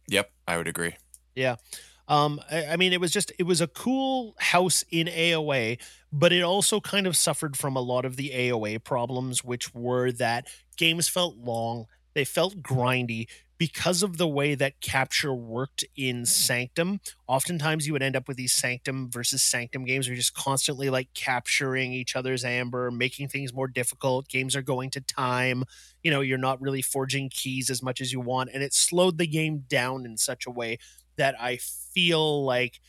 Yep, 0.09 0.31
I 0.47 0.57
would 0.57 0.67
agree. 0.67 0.95
Yeah. 1.35 1.55
Um, 2.07 2.39
I, 2.49 2.67
I, 2.67 2.75
mean, 2.77 2.93
it 2.93 3.01
was 3.01 3.11
just 3.11 3.31
it 3.37 3.43
was 3.43 3.59
a 3.59 3.67
cool 3.67 4.35
house 4.39 4.83
in 4.89 5.07
AOA, 5.07 5.79
but 6.11 6.31
it 6.31 6.41
also 6.41 6.79
kind 6.79 7.05
of 7.05 7.17
suffered 7.17 7.57
from 7.57 7.75
a 7.75 7.81
lot 7.81 8.05
of 8.05 8.15
the 8.15 8.31
AOA 8.33 8.83
problems, 8.83 9.43
which 9.43 9.73
were 9.73 10.11
that 10.13 10.47
games 10.77 11.09
felt 11.09 11.35
long, 11.37 11.87
they 12.13 12.23
felt 12.23 12.61
grindy, 12.61 13.27
because 13.57 14.03
of 14.03 14.17
the 14.17 14.27
way 14.27 14.55
that 14.55 14.79
capture 14.81 15.33
worked 15.33 15.83
in 15.95 16.17
mm-hmm. 16.17 16.25
Sanctum, 16.25 16.99
oftentimes 17.27 17.87
you 17.87 17.93
would 17.93 18.03
end 18.03 18.15
up 18.15 18.27
with 18.27 18.37
these 18.37 18.53
Sanctum 18.53 19.09
versus 19.09 19.41
Sanctum 19.41 19.85
games 19.85 20.07
where 20.07 20.13
you're 20.13 20.21
just 20.21 20.35
constantly 20.35 20.89
like 20.89 21.13
capturing 21.13 21.93
each 21.93 22.15
other's 22.15 22.45
amber, 22.45 22.91
making 22.91 23.27
things 23.29 23.53
more 23.53 23.67
difficult. 23.67 24.27
Games 24.27 24.55
are 24.55 24.61
going 24.61 24.89
to 24.91 25.01
time. 25.01 25.63
You 26.03 26.11
know, 26.11 26.21
you're 26.21 26.37
not 26.37 26.61
really 26.61 26.81
forging 26.81 27.29
keys 27.29 27.69
as 27.69 27.81
much 27.81 28.01
as 28.01 28.13
you 28.13 28.19
want. 28.19 28.51
And 28.53 28.61
it 28.61 28.73
slowed 28.73 29.17
the 29.17 29.27
game 29.27 29.65
down 29.67 30.05
in 30.05 30.17
such 30.17 30.45
a 30.45 30.51
way 30.51 30.77
that 31.17 31.35
I 31.39 31.57
feel 31.57 32.45
like 32.45 32.79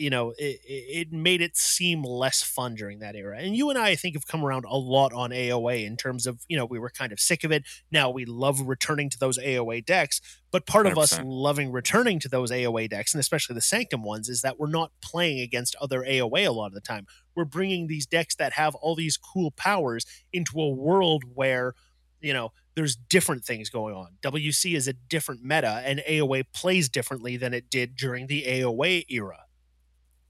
you 0.00 0.08
know, 0.08 0.32
it, 0.38 0.60
it 0.64 1.12
made 1.12 1.42
it 1.42 1.58
seem 1.58 2.02
less 2.02 2.42
fun 2.42 2.74
during 2.74 3.00
that 3.00 3.14
era. 3.14 3.38
And 3.38 3.54
you 3.54 3.68
and 3.68 3.78
I, 3.78 3.88
I 3.88 3.94
think, 3.96 4.14
have 4.14 4.26
come 4.26 4.42
around 4.42 4.64
a 4.64 4.76
lot 4.76 5.12
on 5.12 5.30
AOA 5.30 5.84
in 5.84 5.98
terms 5.98 6.26
of, 6.26 6.40
you 6.48 6.56
know, 6.56 6.64
we 6.64 6.78
were 6.78 6.88
kind 6.88 7.12
of 7.12 7.20
sick 7.20 7.44
of 7.44 7.52
it. 7.52 7.64
Now 7.92 8.08
we 8.08 8.24
love 8.24 8.62
returning 8.62 9.10
to 9.10 9.18
those 9.18 9.38
AOA 9.38 9.84
decks. 9.84 10.22
But 10.50 10.66
part 10.66 10.86
100%. 10.86 10.92
of 10.92 10.98
us 10.98 11.20
loving 11.22 11.70
returning 11.70 12.18
to 12.20 12.28
those 12.30 12.50
AOA 12.50 12.88
decks, 12.88 13.12
and 13.12 13.20
especially 13.20 13.54
the 13.54 13.60
Sanctum 13.60 14.02
ones, 14.02 14.30
is 14.30 14.40
that 14.40 14.58
we're 14.58 14.70
not 14.70 14.90
playing 15.02 15.40
against 15.40 15.76
other 15.80 16.00
AOA 16.00 16.46
a 16.46 16.52
lot 16.52 16.68
of 16.68 16.74
the 16.74 16.80
time. 16.80 17.06
We're 17.36 17.44
bringing 17.44 17.86
these 17.86 18.06
decks 18.06 18.34
that 18.36 18.54
have 18.54 18.74
all 18.76 18.96
these 18.96 19.18
cool 19.18 19.50
powers 19.50 20.06
into 20.32 20.58
a 20.60 20.70
world 20.70 21.24
where, 21.34 21.74
you 22.20 22.32
know, 22.32 22.52
there's 22.74 22.96
different 22.96 23.44
things 23.44 23.68
going 23.68 23.94
on. 23.94 24.16
WC 24.22 24.74
is 24.74 24.88
a 24.88 24.94
different 24.94 25.44
meta, 25.44 25.82
and 25.84 26.00
AOA 26.08 26.44
plays 26.54 26.88
differently 26.88 27.36
than 27.36 27.52
it 27.52 27.68
did 27.68 27.96
during 27.96 28.28
the 28.28 28.44
AOA 28.44 29.04
era 29.10 29.44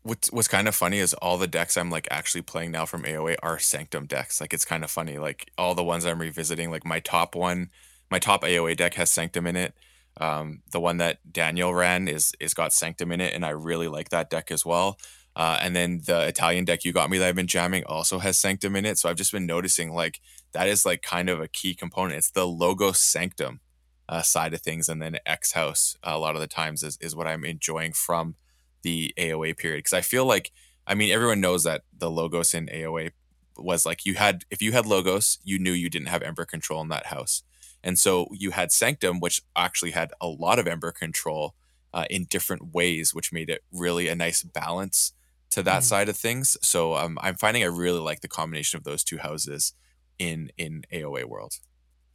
what's 0.02 0.32
what's 0.32 0.48
kind 0.48 0.68
of 0.68 0.74
funny 0.74 0.98
is 0.98 1.14
all 1.14 1.38
the 1.38 1.46
decks 1.46 1.76
I'm 1.76 1.90
like 1.90 2.08
actually 2.10 2.42
playing 2.42 2.70
now 2.70 2.86
from 2.86 3.02
AOA 3.02 3.36
are 3.42 3.58
Sanctum 3.58 4.06
decks. 4.06 4.40
Like 4.40 4.54
it's 4.54 4.64
kind 4.64 4.84
of 4.84 4.90
funny. 4.90 5.18
Like 5.18 5.50
all 5.58 5.74
the 5.74 5.84
ones 5.84 6.06
I'm 6.06 6.20
revisiting, 6.20 6.70
like 6.70 6.84
my 6.84 7.00
top 7.00 7.34
one, 7.34 7.70
my 8.10 8.18
top 8.18 8.42
AOA 8.42 8.76
deck 8.76 8.94
has 8.94 9.10
Sanctum 9.10 9.46
in 9.46 9.56
it. 9.56 9.74
Um, 10.20 10.62
the 10.72 10.80
one 10.80 10.96
that 10.98 11.32
Daniel 11.32 11.74
ran 11.74 12.08
is 12.08 12.32
is 12.40 12.54
got 12.54 12.72
Sanctum 12.72 13.12
in 13.12 13.20
it, 13.20 13.34
and 13.34 13.44
I 13.44 13.50
really 13.50 13.88
like 13.88 14.10
that 14.10 14.30
deck 14.30 14.50
as 14.50 14.64
well. 14.64 14.98
Uh, 15.36 15.58
and 15.62 15.76
then 15.76 16.02
the 16.06 16.26
Italian 16.26 16.64
deck 16.64 16.84
you 16.84 16.92
got 16.92 17.08
me 17.08 17.16
that 17.18 17.28
I've 17.28 17.36
been 17.36 17.46
jamming 17.46 17.84
also 17.84 18.18
has 18.18 18.38
Sanctum 18.38 18.74
in 18.76 18.84
it. 18.84 18.98
So 18.98 19.08
I've 19.08 19.16
just 19.16 19.32
been 19.32 19.46
noticing 19.46 19.92
like 19.92 20.20
that 20.52 20.68
is 20.68 20.84
like 20.84 21.02
kind 21.02 21.30
of 21.30 21.40
a 21.40 21.48
key 21.48 21.74
component. 21.74 22.18
It's 22.18 22.30
the 22.30 22.46
logo 22.46 22.92
Sanctum 22.92 23.60
uh, 24.08 24.22
side 24.22 24.54
of 24.54 24.60
things, 24.62 24.88
and 24.88 25.00
then 25.00 25.18
X 25.26 25.52
House 25.52 25.96
uh, 26.02 26.12
a 26.14 26.18
lot 26.18 26.34
of 26.34 26.40
the 26.40 26.48
times 26.48 26.82
is 26.82 26.98
is 27.00 27.14
what 27.14 27.26
I'm 27.26 27.44
enjoying 27.44 27.92
from 27.92 28.34
the 28.82 29.12
AOA 29.18 29.56
period 29.56 29.78
because 29.78 29.92
I 29.92 30.00
feel 30.00 30.24
like 30.24 30.52
I 30.86 30.94
mean 30.94 31.10
everyone 31.10 31.40
knows 31.40 31.64
that 31.64 31.82
the 31.96 32.10
logos 32.10 32.54
in 32.54 32.66
AOA 32.66 33.12
was 33.56 33.84
like 33.84 34.06
you 34.06 34.14
had 34.14 34.44
if 34.50 34.62
you 34.62 34.72
had 34.72 34.86
logos 34.86 35.38
you 35.44 35.58
knew 35.58 35.72
you 35.72 35.90
didn't 35.90 36.08
have 36.08 36.22
Ember 36.22 36.44
control 36.44 36.80
in 36.80 36.88
that 36.88 37.06
house 37.06 37.42
And 37.82 37.98
so 37.98 38.28
you 38.32 38.50
had 38.50 38.72
Sanctum, 38.72 39.20
which 39.20 39.42
actually 39.56 39.92
had 39.92 40.12
a 40.20 40.28
lot 40.28 40.58
of 40.58 40.66
Ember 40.66 40.92
control 40.92 41.54
uh, 41.92 42.04
in 42.10 42.24
different 42.24 42.74
ways, 42.74 43.14
which 43.14 43.32
made 43.32 43.50
it 43.50 43.62
really 43.72 44.08
a 44.08 44.14
nice 44.14 44.42
balance 44.42 45.12
to 45.50 45.62
that 45.62 45.82
mm. 45.82 45.84
side 45.84 46.08
of 46.08 46.16
things. 46.16 46.56
So 46.62 46.94
um, 46.94 47.18
I'm 47.20 47.34
finding 47.36 47.62
I 47.62 47.66
really 47.66 48.00
like 48.00 48.20
the 48.20 48.28
combination 48.28 48.76
of 48.76 48.84
those 48.84 49.02
two 49.02 49.18
houses 49.18 49.72
in 50.18 50.50
in 50.56 50.84
AOA 50.92 51.24
world. 51.24 51.54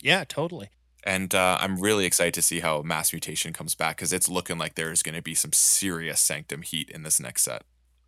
Yeah, 0.02 0.24
totally. 0.24 0.70
And 1.06 1.36
uh, 1.36 1.58
I'm 1.62 1.80
really 1.80 2.06
excited 2.06 2.34
to 2.34 2.42
see 2.42 2.62
how 2.62 2.82
Mass 2.82 3.14
Mutation 3.14 3.54
comes 3.54 3.76
back 3.76 3.98
because 3.98 4.12
it's 4.12 4.28
looking 4.28 4.58
like 4.58 4.74
there's 4.74 5.04
going 5.04 5.16
to 5.16 5.22
be 5.22 5.36
some 5.36 5.54
serious 5.54 6.20
Sanctum 6.20 6.64
heat 6.64 6.90
in 6.90 7.04
this 7.04 7.20
next 7.20 7.44
set. 7.44 7.64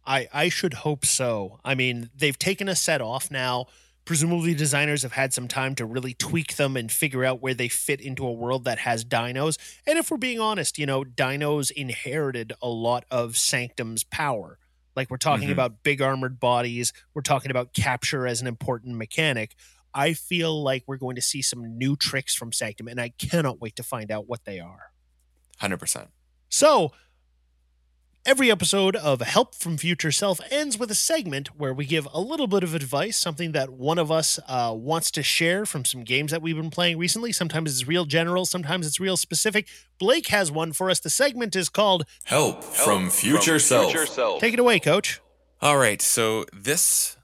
I 0.06 0.28
I 0.34 0.50
should 0.50 0.76
hope 0.76 1.06
so. 1.06 1.60
I 1.64 1.76
mean, 1.76 2.10
they've 2.16 2.38
taken 2.38 2.68
a 2.68 2.76
set 2.76 3.02
off 3.02 3.30
now. 3.30 3.68
Presumably, 4.06 4.56
designers 4.56 5.04
have 5.04 5.12
had 5.12 5.34
some 5.34 5.50
time 5.50 5.76
to 5.76 5.86
really 5.86 6.14
tweak 6.14 6.56
them 6.56 6.78
and 6.78 6.90
figure 6.90 7.26
out 7.26 7.42
where 7.42 7.54
they 7.54 7.68
fit 7.68 8.00
into 8.00 8.26
a 8.26 8.32
world 8.32 8.64
that 8.64 8.80
has 8.80 9.04
dinos. 9.04 9.58
And 9.86 10.00
if 10.00 10.10
we're 10.10 10.18
being 10.18 10.40
honest, 10.40 10.80
you 10.80 10.86
know, 10.86 11.04
dinos 11.04 11.72
inherited 11.72 12.54
a 12.62 12.70
lot 12.70 13.04
of 13.12 13.38
Sanctum's 13.38 14.06
power. 14.06 14.60
Like 14.96 15.12
we're 15.12 15.18
talking 15.18 15.44
mm-hmm. 15.50 15.52
about 15.52 15.84
big 15.84 16.02
armored 16.02 16.40
bodies, 16.40 16.94
we're 17.14 17.22
talking 17.22 17.52
about 17.52 17.74
capture 17.74 18.26
as 18.26 18.42
an 18.42 18.48
important 18.48 18.96
mechanic. 18.96 19.56
I 19.98 20.14
feel 20.14 20.64
like 20.64 20.84
we're 20.86 20.98
going 20.98 21.16
to 21.16 21.22
see 21.22 21.42
some 21.42 21.78
new 21.78 21.96
tricks 21.96 22.36
from 22.36 22.54
Sanctum, 22.54 22.88
and 22.88 23.02
I 23.02 23.10
cannot 23.10 23.60
wait 23.60 23.76
to 23.78 23.84
find 23.84 24.12
out 24.12 24.30
what 24.30 24.46
they 24.46 24.60
are. 24.60 24.92
100%. 25.62 26.08
So, 26.50 26.94
Every 28.26 28.52
episode 28.52 28.98
of 28.98 29.22
Help 29.22 29.56
from 29.56 29.78
Future 29.78 30.12
Self 30.12 30.42
ends 30.52 30.78
with 30.78 30.92
a 30.92 30.96
segment 30.96 31.58
where 31.58 31.74
we 31.74 31.86
give 31.86 32.10
a 32.12 32.20
little 32.20 32.48
bit 32.48 32.62
of 32.62 32.76
advice, 32.76 33.16
something 33.16 33.54
that 33.54 33.70
one 33.70 33.98
of 33.98 34.12
us 34.12 34.38
uh, 34.50 34.74
wants 34.76 35.12
to 35.12 35.24
share 35.24 35.66
from 35.66 35.86
some 35.86 36.04
games 36.04 36.32
that 36.32 36.42
we've 36.42 36.58
been 36.58 36.70
playing 36.70 36.98
recently. 36.98 37.32
Sometimes 37.32 37.72
it's 37.72 37.88
real 37.88 38.04
general, 38.04 38.46
sometimes 38.46 38.86
it's 38.86 39.00
real 39.00 39.16
specific. 39.16 39.70
Blake 39.98 40.28
has 40.28 40.52
one 40.52 40.74
for 40.74 40.90
us. 40.90 41.00
The 41.00 41.10
segment 41.10 41.56
is 41.56 41.70
called 41.70 42.04
Help, 42.26 42.66
from, 42.66 43.10
future, 43.10 43.52
from 43.52 43.60
self. 43.60 43.92
future 43.92 44.06
Self. 44.06 44.42
Take 44.42 44.56
it 44.56 44.60
away, 44.60 44.82
coach. 44.82 45.22
All 45.62 45.78
right. 45.78 46.02
So, 46.02 46.44
this 46.52 47.17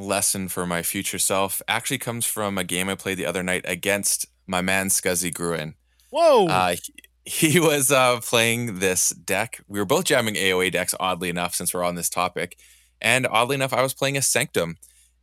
lesson 0.00 0.48
for 0.48 0.66
my 0.66 0.82
future 0.82 1.18
self 1.18 1.62
actually 1.68 1.98
comes 1.98 2.26
from 2.26 2.58
a 2.58 2.64
game 2.64 2.88
I 2.88 2.94
played 2.94 3.18
the 3.18 3.26
other 3.26 3.42
night 3.42 3.64
against 3.66 4.26
my 4.46 4.60
man 4.60 4.88
Scuzzy 4.88 5.32
Gruen. 5.32 5.74
Whoa. 6.10 6.46
Uh, 6.46 6.76
he 7.24 7.60
was 7.60 7.92
uh, 7.92 8.20
playing 8.20 8.78
this 8.78 9.10
deck. 9.10 9.60
We 9.68 9.78
were 9.78 9.84
both 9.84 10.04
jamming 10.04 10.34
AOA 10.34 10.72
decks, 10.72 10.94
oddly 10.98 11.28
enough, 11.28 11.54
since 11.54 11.72
we're 11.72 11.84
on 11.84 11.94
this 11.94 12.10
topic. 12.10 12.58
And 13.00 13.26
oddly 13.26 13.54
enough, 13.54 13.72
I 13.72 13.82
was 13.82 13.94
playing 13.94 14.16
a 14.16 14.22
Sanctum. 14.22 14.76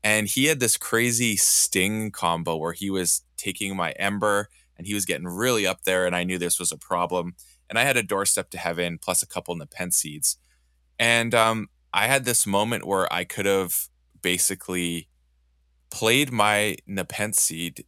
And 0.03 0.27
he 0.27 0.45
had 0.45 0.59
this 0.59 0.77
crazy 0.77 1.35
Sting 1.35 2.11
combo 2.11 2.55
where 2.55 2.73
he 2.73 2.89
was 2.89 3.23
taking 3.35 3.75
my 3.75 3.91
Ember 3.91 4.49
and 4.77 4.87
he 4.87 4.93
was 4.93 5.05
getting 5.05 5.27
really 5.27 5.65
up 5.65 5.83
there. 5.83 6.05
And 6.05 6.15
I 6.15 6.23
knew 6.23 6.37
this 6.37 6.59
was 6.59 6.71
a 6.71 6.77
problem. 6.77 7.35
And 7.69 7.77
I 7.77 7.83
had 7.83 7.97
a 7.97 8.03
Doorstep 8.03 8.49
to 8.51 8.57
Heaven 8.57 8.99
plus 9.01 9.21
a 9.21 9.27
couple 9.27 9.55
Nepenthe 9.55 9.93
Seeds. 9.93 10.37
And 10.99 11.35
um, 11.35 11.69
I 11.93 12.07
had 12.07 12.25
this 12.25 12.47
moment 12.47 12.85
where 12.85 13.11
I 13.11 13.23
could 13.23 13.45
have 13.45 13.89
basically 14.27 15.07
played 15.89 16.33
my 16.33 16.75
Nepenthe 16.85 17.37
Seed 17.37 17.85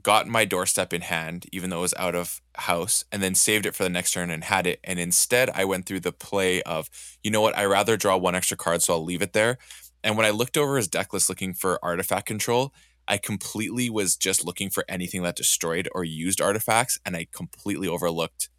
got 0.00 0.28
my 0.28 0.44
doorstep 0.44 0.92
in 0.92 1.00
hand, 1.00 1.46
even 1.50 1.70
though 1.70 1.78
it 1.78 1.88
was 1.90 1.94
out 1.98 2.14
of 2.14 2.40
house, 2.54 3.04
and 3.10 3.20
then 3.20 3.34
saved 3.34 3.66
it 3.66 3.74
for 3.74 3.82
the 3.82 3.90
next 3.90 4.12
turn 4.12 4.30
and 4.30 4.44
had 4.44 4.64
it. 4.64 4.78
And 4.84 5.00
instead, 5.00 5.50
I 5.50 5.64
went 5.64 5.86
through 5.86 5.98
the 5.98 6.12
play 6.12 6.62
of, 6.62 6.88
you 7.24 7.32
know 7.32 7.40
what, 7.40 7.58
I 7.58 7.64
rather 7.64 7.96
draw 7.96 8.16
one 8.16 8.36
extra 8.36 8.56
card, 8.56 8.80
so 8.80 8.92
I'll 8.92 9.02
leave 9.02 9.22
it 9.22 9.32
there. 9.32 9.58
And 10.04 10.16
when 10.16 10.24
I 10.24 10.30
looked 10.30 10.56
over 10.56 10.76
his 10.76 10.86
deck 10.86 11.12
list 11.12 11.28
looking 11.28 11.52
for 11.52 11.84
artifact 11.84 12.26
control, 12.26 12.72
I 13.08 13.18
completely 13.18 13.90
was 13.90 14.16
just 14.16 14.44
looking 14.44 14.70
for 14.70 14.84
anything 14.88 15.24
that 15.24 15.34
destroyed 15.34 15.88
or 15.96 16.04
used 16.04 16.40
artifacts, 16.40 17.00
and 17.04 17.16
I 17.16 17.26
completely 17.32 17.88
overlooked 17.88 18.50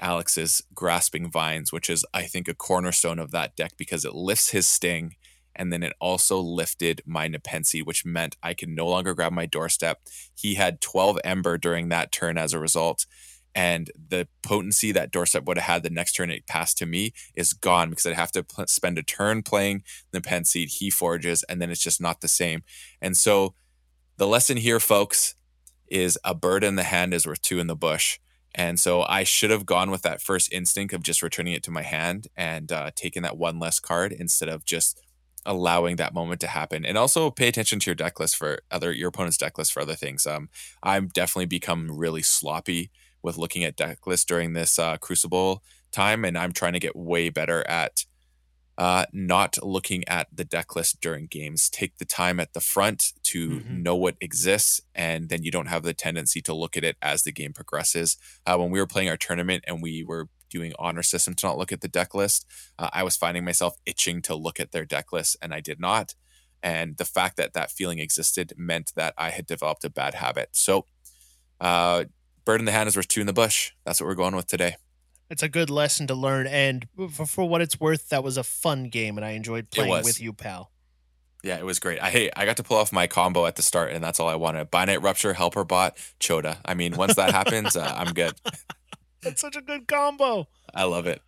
Alex's 0.00 0.62
Grasping 0.72 1.28
Vines, 1.28 1.72
which 1.72 1.90
is, 1.90 2.06
I 2.14 2.22
think, 2.22 2.46
a 2.46 2.54
cornerstone 2.54 3.18
of 3.18 3.32
that 3.32 3.56
deck 3.56 3.72
because 3.76 4.04
it 4.04 4.14
lifts 4.14 4.50
his 4.50 4.68
sting 4.68 5.16
and 5.56 5.72
then 5.72 5.82
it 5.82 5.94
also 6.00 6.38
lifted 6.38 7.02
my 7.04 7.28
Nepenthe 7.28 7.82
which 7.84 8.04
meant 8.04 8.36
I 8.42 8.54
could 8.54 8.68
no 8.68 8.86
longer 8.86 9.14
grab 9.14 9.32
my 9.32 9.46
doorstep. 9.46 10.00
He 10.34 10.54
had 10.54 10.80
12 10.80 11.18
Ember 11.24 11.58
during 11.58 11.88
that 11.88 12.12
turn 12.12 12.38
as 12.38 12.52
a 12.52 12.60
result. 12.60 13.06
And 13.54 13.90
the 14.10 14.28
potency 14.42 14.92
that 14.92 15.10
doorstep 15.10 15.44
would 15.46 15.56
have 15.56 15.64
had 15.64 15.82
the 15.82 15.88
next 15.88 16.12
turn 16.12 16.30
it 16.30 16.46
passed 16.46 16.76
to 16.78 16.86
me 16.86 17.14
is 17.34 17.54
gone 17.54 17.88
because 17.88 18.04
I'd 18.04 18.12
have 18.12 18.32
to 18.32 18.42
pl- 18.42 18.66
spend 18.66 18.98
a 18.98 19.02
turn 19.02 19.42
playing 19.42 19.82
Nepenthe. 20.12 20.52
He 20.52 20.90
forges, 20.90 21.42
and 21.44 21.60
then 21.60 21.70
it's 21.70 21.82
just 21.82 21.98
not 21.98 22.20
the 22.20 22.28
same. 22.28 22.64
And 23.00 23.16
so 23.16 23.54
the 24.18 24.26
lesson 24.26 24.58
here, 24.58 24.78
folks, 24.78 25.36
is 25.88 26.18
a 26.22 26.34
bird 26.34 26.64
in 26.64 26.76
the 26.76 26.82
hand 26.82 27.14
is 27.14 27.26
worth 27.26 27.40
two 27.40 27.58
in 27.58 27.66
the 27.66 27.74
bush. 27.74 28.18
And 28.54 28.80
so 28.80 29.02
I 29.02 29.24
should 29.24 29.50
have 29.50 29.66
gone 29.66 29.90
with 29.90 30.02
that 30.02 30.22
first 30.22 30.52
instinct 30.52 30.94
of 30.94 31.02
just 31.02 31.22
returning 31.22 31.52
it 31.52 31.62
to 31.64 31.70
my 31.70 31.82
hand 31.82 32.28
and 32.36 32.72
uh, 32.72 32.90
taking 32.94 33.22
that 33.22 33.36
one 33.36 33.58
less 33.58 33.78
card 33.78 34.12
instead 34.12 34.48
of 34.48 34.64
just 34.64 35.00
allowing 35.46 35.96
that 35.96 36.12
moment 36.12 36.40
to 36.40 36.46
happen 36.46 36.84
and 36.84 36.98
also 36.98 37.30
pay 37.30 37.48
attention 37.48 37.78
to 37.78 37.90
your 37.90 37.94
deck 37.94 38.20
list 38.20 38.36
for 38.36 38.60
other 38.70 38.92
your 38.92 39.08
opponent's 39.08 39.38
deck 39.38 39.56
list 39.56 39.72
for 39.72 39.80
other 39.80 39.94
things 39.94 40.26
um 40.26 40.48
i'm 40.82 41.08
definitely 41.08 41.46
become 41.46 41.90
really 41.90 42.22
sloppy 42.22 42.90
with 43.22 43.38
looking 43.38 43.64
at 43.64 43.76
deck 43.76 44.06
lists 44.06 44.24
during 44.24 44.52
this 44.52 44.78
uh, 44.78 44.96
crucible 44.98 45.62
time 45.92 46.24
and 46.24 46.36
i'm 46.36 46.52
trying 46.52 46.72
to 46.72 46.80
get 46.80 46.94
way 46.94 47.30
better 47.30 47.66
at 47.68 48.04
uh, 48.78 49.06
not 49.12 49.56
looking 49.62 50.06
at 50.06 50.28
the 50.32 50.44
deck 50.44 50.76
list 50.76 51.00
during 51.00 51.26
games. 51.26 51.70
Take 51.70 51.96
the 51.96 52.04
time 52.04 52.38
at 52.38 52.52
the 52.52 52.60
front 52.60 53.12
to 53.24 53.50
mm-hmm. 53.50 53.82
know 53.82 53.96
what 53.96 54.16
exists, 54.20 54.80
and 54.94 55.28
then 55.28 55.42
you 55.42 55.50
don't 55.50 55.68
have 55.68 55.82
the 55.82 55.94
tendency 55.94 56.42
to 56.42 56.54
look 56.54 56.76
at 56.76 56.84
it 56.84 56.96
as 57.00 57.22
the 57.22 57.32
game 57.32 57.52
progresses. 57.52 58.18
Uh, 58.46 58.56
when 58.58 58.70
we 58.70 58.78
were 58.78 58.86
playing 58.86 59.08
our 59.08 59.16
tournament 59.16 59.64
and 59.66 59.82
we 59.82 60.04
were 60.04 60.28
doing 60.56 60.72
honor 60.78 61.02
system 61.02 61.34
to 61.34 61.46
not 61.46 61.58
look 61.58 61.72
at 61.72 61.82
the 61.82 61.88
deck 61.88 62.14
list, 62.14 62.46
uh, 62.78 62.88
I 62.92 63.02
was 63.02 63.16
finding 63.16 63.44
myself 63.44 63.76
itching 63.84 64.22
to 64.22 64.34
look 64.34 64.58
at 64.58 64.72
their 64.72 64.84
deck 64.84 65.12
list, 65.12 65.36
and 65.42 65.52
I 65.52 65.60
did 65.60 65.78
not. 65.78 66.14
And 66.62 66.96
the 66.96 67.04
fact 67.04 67.36
that 67.36 67.52
that 67.52 67.70
feeling 67.70 67.98
existed 67.98 68.54
meant 68.56 68.92
that 68.96 69.12
I 69.18 69.30
had 69.30 69.46
developed 69.46 69.84
a 69.84 69.90
bad 69.90 70.14
habit. 70.14 70.50
So, 70.52 70.86
uh, 71.60 72.04
bird 72.44 72.60
in 72.60 72.64
the 72.64 72.72
hand 72.72 72.88
is 72.88 72.96
worth 72.96 73.08
two 73.08 73.20
in 73.20 73.26
the 73.26 73.32
bush. 73.32 73.72
That's 73.84 74.00
what 74.00 74.06
we're 74.06 74.14
going 74.14 74.34
with 74.34 74.46
today. 74.46 74.76
It's 75.28 75.42
a 75.42 75.48
good 75.48 75.70
lesson 75.70 76.06
to 76.06 76.14
learn, 76.14 76.46
and 76.46 76.86
for, 77.12 77.26
for 77.26 77.48
what 77.48 77.60
it's 77.60 77.78
worth, 77.80 78.08
that 78.10 78.24
was 78.24 78.36
a 78.36 78.44
fun 78.44 78.84
game, 78.84 79.18
and 79.18 79.24
I 79.24 79.30
enjoyed 79.30 79.70
playing 79.70 80.04
with 80.04 80.20
you, 80.20 80.32
pal. 80.32 80.70
Yeah, 81.42 81.58
it 81.58 81.64
was 81.64 81.78
great. 81.78 82.00
I 82.00 82.10
hey, 82.10 82.30
I 82.34 82.44
got 82.44 82.56
to 82.56 82.62
pull 82.62 82.76
off 82.76 82.92
my 82.92 83.06
combo 83.06 83.46
at 83.46 83.56
the 83.56 83.62
start, 83.62 83.92
and 83.92 84.02
that's 84.02 84.18
all 84.20 84.28
I 84.28 84.36
wanted. 84.36 84.70
Binate 84.70 85.02
Rupture, 85.02 85.34
Helper 85.34 85.64
Bot, 85.64 85.98
Chota. 86.18 86.58
I 86.64 86.74
mean, 86.74 86.96
once 86.96 87.14
that 87.16 87.32
happens, 87.32 87.76
uh, 87.76 87.92
I'm 87.96 88.14
good. 88.14 88.34
That's 89.26 89.40
such 89.40 89.56
a 89.56 89.60
good 89.60 89.86
combo. 89.88 90.48
I 90.74 90.84
love 90.84 91.06
it. 91.06 91.22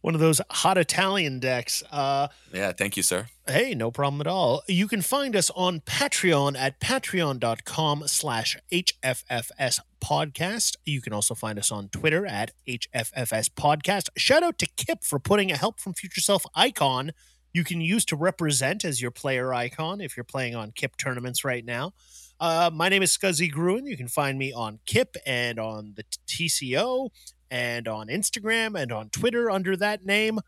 One 0.00 0.14
of 0.14 0.20
those 0.20 0.40
hot 0.50 0.78
Italian 0.78 1.38
decks. 1.38 1.82
Uh, 1.90 2.28
yeah, 2.52 2.72
thank 2.72 2.96
you, 2.96 3.02
sir. 3.02 3.26
Hey, 3.46 3.74
no 3.74 3.90
problem 3.90 4.20
at 4.20 4.26
all. 4.26 4.62
You 4.66 4.88
can 4.88 5.02
find 5.02 5.36
us 5.36 5.50
on 5.54 5.80
Patreon 5.80 6.56
at 6.56 6.80
patreon.com 6.80 8.04
slash 8.06 8.56
HFFS 8.72 9.80
podcast. 10.02 10.76
You 10.84 11.00
can 11.00 11.12
also 11.12 11.34
find 11.34 11.58
us 11.58 11.70
on 11.70 11.88
Twitter 11.88 12.24
at 12.26 12.52
HFFS 12.66 13.50
podcast. 13.50 14.08
Shout 14.16 14.42
out 14.42 14.58
to 14.58 14.66
Kip 14.76 15.04
for 15.04 15.18
putting 15.18 15.52
a 15.52 15.56
Help 15.56 15.78
from 15.78 15.92
Future 15.92 16.20
Self 16.20 16.46
icon 16.54 17.12
you 17.56 17.64
can 17.64 17.80
use 17.80 18.04
to 18.04 18.16
represent 18.16 18.84
as 18.84 19.00
your 19.00 19.10
player 19.10 19.54
icon 19.54 20.02
if 20.02 20.14
you're 20.14 20.24
playing 20.24 20.54
on 20.54 20.72
Kip 20.72 20.94
tournaments 20.98 21.42
right 21.42 21.64
now. 21.64 21.94
Uh, 22.38 22.68
my 22.70 22.90
name 22.90 23.02
is 23.02 23.16
Scuzzy 23.16 23.50
Gruen. 23.50 23.86
You 23.86 23.96
can 23.96 24.08
find 24.08 24.38
me 24.38 24.52
on 24.52 24.78
Kip 24.84 25.16
and 25.24 25.58
on 25.58 25.94
the 25.96 26.04
TCO 26.28 27.08
and 27.50 27.88
on 27.88 28.08
Instagram 28.08 28.80
and 28.80 28.92
on 28.92 29.10
Twitter 29.10 29.50
under 29.50 29.76
that 29.76 30.04
name. 30.04 30.40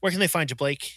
Where 0.00 0.10
can 0.10 0.20
they 0.20 0.28
find 0.28 0.48
you, 0.50 0.56
Blake? 0.56 0.92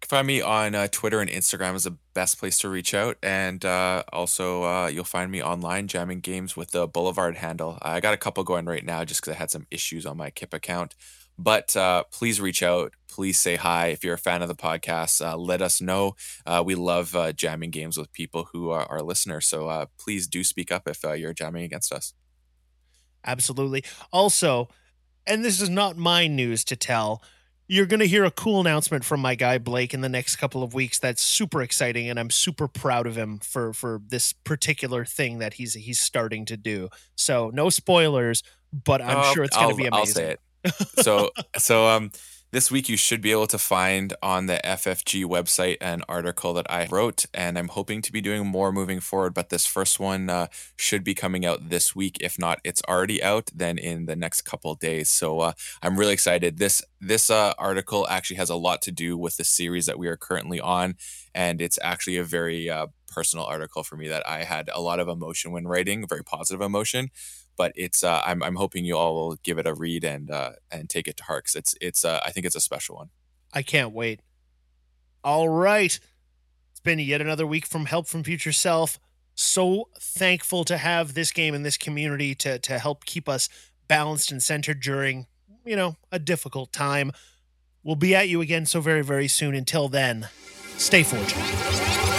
You 0.00 0.06
can 0.06 0.16
find 0.16 0.26
me 0.26 0.40
on 0.40 0.74
uh, 0.74 0.88
Twitter 0.90 1.20
and 1.20 1.30
Instagram 1.30 1.74
is 1.74 1.84
the 1.84 1.96
best 2.14 2.38
place 2.38 2.58
to 2.58 2.68
reach 2.68 2.94
out. 2.94 3.18
And 3.22 3.64
uh, 3.64 4.02
also, 4.12 4.64
uh, 4.64 4.86
you'll 4.88 5.04
find 5.04 5.30
me 5.30 5.42
online 5.42 5.88
jamming 5.88 6.20
games 6.20 6.56
with 6.56 6.70
the 6.70 6.88
Boulevard 6.88 7.36
handle. 7.36 7.78
I 7.82 8.00
got 8.00 8.14
a 8.14 8.16
couple 8.16 8.42
going 8.44 8.64
right 8.64 8.84
now 8.84 9.04
just 9.04 9.20
because 9.20 9.34
I 9.34 9.38
had 9.38 9.50
some 9.50 9.66
issues 9.70 10.06
on 10.06 10.16
my 10.16 10.30
Kip 10.30 10.54
account. 10.54 10.94
But 11.38 11.74
uh, 11.76 12.04
please 12.10 12.40
reach 12.40 12.62
out. 12.62 12.94
Please 13.08 13.38
say 13.38 13.56
hi. 13.56 13.88
If 13.88 14.04
you're 14.04 14.14
a 14.14 14.18
fan 14.18 14.42
of 14.42 14.48
the 14.48 14.54
podcast, 14.54 15.24
uh, 15.24 15.36
let 15.36 15.62
us 15.62 15.80
know. 15.80 16.14
Uh, 16.44 16.62
we 16.64 16.74
love 16.74 17.16
jamming 17.36 17.70
games 17.70 17.96
with 17.96 18.12
people 18.12 18.48
who 18.52 18.70
are 18.70 18.84
our 18.90 19.02
listeners. 19.02 19.46
So 19.46 19.86
please 19.98 20.26
do 20.26 20.44
speak 20.44 20.70
up 20.70 20.86
if 20.86 21.02
you're 21.02 21.32
jamming 21.32 21.64
against 21.64 21.92
us. 21.92 22.12
Absolutely. 23.24 23.84
Also, 24.12 24.68
and 25.26 25.44
this 25.44 25.60
is 25.60 25.68
not 25.68 25.96
my 25.96 26.26
news 26.26 26.64
to 26.64 26.76
tell, 26.76 27.22
you're 27.68 27.86
going 27.86 28.00
to 28.00 28.06
hear 28.06 28.24
a 28.24 28.30
cool 28.30 28.60
announcement 28.60 29.04
from 29.04 29.20
my 29.20 29.34
guy 29.34 29.58
Blake 29.58 29.94
in 29.94 30.00
the 30.00 30.08
next 30.08 30.36
couple 30.36 30.62
of 30.62 30.74
weeks 30.74 30.98
that's 30.98 31.22
super 31.22 31.62
exciting 31.62 32.10
and 32.10 32.18
I'm 32.18 32.30
super 32.30 32.66
proud 32.66 33.06
of 33.06 33.16
him 33.16 33.38
for 33.38 33.72
for 33.72 34.00
this 34.08 34.32
particular 34.32 35.04
thing 35.04 35.38
that 35.38 35.54
he's 35.54 35.74
he's 35.74 36.00
starting 36.00 36.44
to 36.46 36.56
do. 36.56 36.88
So, 37.14 37.50
no 37.54 37.70
spoilers, 37.70 38.42
but 38.72 39.00
I'm 39.00 39.32
sure 39.34 39.44
it's 39.44 39.56
going 39.56 39.70
to 39.70 39.76
be 39.76 39.86
amazing. 39.86 39.92
I'll 40.00 40.06
say 40.06 40.30
it 40.32 40.40
so 41.00 41.30
so 41.56 41.88
um 41.88 42.10
this 42.52 42.70
week 42.70 42.88
you 42.88 42.96
should 42.96 43.20
be 43.20 43.30
able 43.30 43.46
to 43.46 43.58
find 43.58 44.12
on 44.22 44.46
the 44.46 44.60
FFG 44.64 45.24
website 45.24 45.76
an 45.80 46.02
article 46.08 46.52
that 46.54 46.70
I 46.70 46.86
wrote, 46.90 47.26
and 47.32 47.56
I'm 47.56 47.68
hoping 47.68 48.02
to 48.02 48.12
be 48.12 48.20
doing 48.20 48.46
more 48.46 48.72
moving 48.72 48.98
forward. 49.00 49.34
But 49.34 49.50
this 49.50 49.66
first 49.66 50.00
one 50.00 50.28
uh, 50.28 50.48
should 50.76 51.04
be 51.04 51.14
coming 51.14 51.46
out 51.46 51.68
this 51.68 51.94
week. 51.94 52.18
If 52.20 52.38
not, 52.38 52.60
it's 52.64 52.82
already 52.88 53.22
out. 53.22 53.50
Then 53.54 53.78
in 53.78 54.06
the 54.06 54.16
next 54.16 54.42
couple 54.42 54.74
days. 54.74 55.10
So 55.10 55.40
uh, 55.40 55.52
I'm 55.82 55.96
really 55.96 56.12
excited. 56.12 56.58
This 56.58 56.82
this 57.00 57.30
uh, 57.30 57.54
article 57.56 58.06
actually 58.08 58.36
has 58.36 58.50
a 58.50 58.56
lot 58.56 58.82
to 58.82 58.90
do 58.90 59.16
with 59.16 59.36
the 59.36 59.44
series 59.44 59.86
that 59.86 59.98
we 59.98 60.08
are 60.08 60.16
currently 60.16 60.60
on, 60.60 60.96
and 61.34 61.62
it's 61.62 61.78
actually 61.82 62.16
a 62.16 62.24
very 62.24 62.68
uh, 62.68 62.88
personal 63.06 63.44
article 63.44 63.84
for 63.84 63.96
me 63.96 64.08
that 64.08 64.28
I 64.28 64.44
had 64.44 64.70
a 64.72 64.80
lot 64.80 64.98
of 64.98 65.08
emotion 65.08 65.52
when 65.52 65.68
writing, 65.68 66.06
very 66.06 66.24
positive 66.24 66.60
emotion 66.60 67.10
but 67.60 67.72
it's 67.76 68.02
uh, 68.02 68.22
I'm 68.24 68.42
I'm 68.42 68.56
hoping 68.56 68.86
you 68.86 68.96
all 68.96 69.14
will 69.14 69.36
give 69.42 69.58
it 69.58 69.66
a 69.66 69.74
read 69.74 70.02
and 70.02 70.30
uh, 70.30 70.52
and 70.72 70.88
take 70.88 71.06
it 71.06 71.18
to 71.18 71.24
heart 71.24 71.44
because 71.44 71.56
it's 71.56 71.74
it's 71.78 72.06
uh, 72.06 72.18
I 72.24 72.30
think 72.30 72.46
it's 72.46 72.56
a 72.56 72.60
special 72.60 72.96
one. 72.96 73.10
I 73.52 73.60
can't 73.60 73.92
wait. 73.92 74.20
All 75.22 75.46
right, 75.50 76.00
it's 76.70 76.80
been 76.82 76.98
yet 76.98 77.20
another 77.20 77.46
week 77.46 77.66
from 77.66 77.84
Help 77.84 78.06
from 78.06 78.24
Future 78.24 78.52
Self. 78.52 78.98
So 79.34 79.90
thankful 80.00 80.64
to 80.64 80.78
have 80.78 81.12
this 81.12 81.32
game 81.32 81.52
and 81.52 81.62
this 81.62 81.76
community 81.76 82.34
to 82.36 82.58
to 82.60 82.78
help 82.78 83.04
keep 83.04 83.28
us 83.28 83.50
balanced 83.88 84.32
and 84.32 84.42
centered 84.42 84.80
during 84.80 85.26
you 85.62 85.76
know 85.76 85.96
a 86.10 86.18
difficult 86.18 86.72
time. 86.72 87.12
We'll 87.84 87.94
be 87.94 88.14
at 88.14 88.30
you 88.30 88.40
again 88.40 88.64
so 88.64 88.80
very 88.80 89.04
very 89.04 89.28
soon. 89.28 89.54
Until 89.54 89.90
then, 89.90 90.30
stay 90.78 91.02
fortunate. 91.02 92.09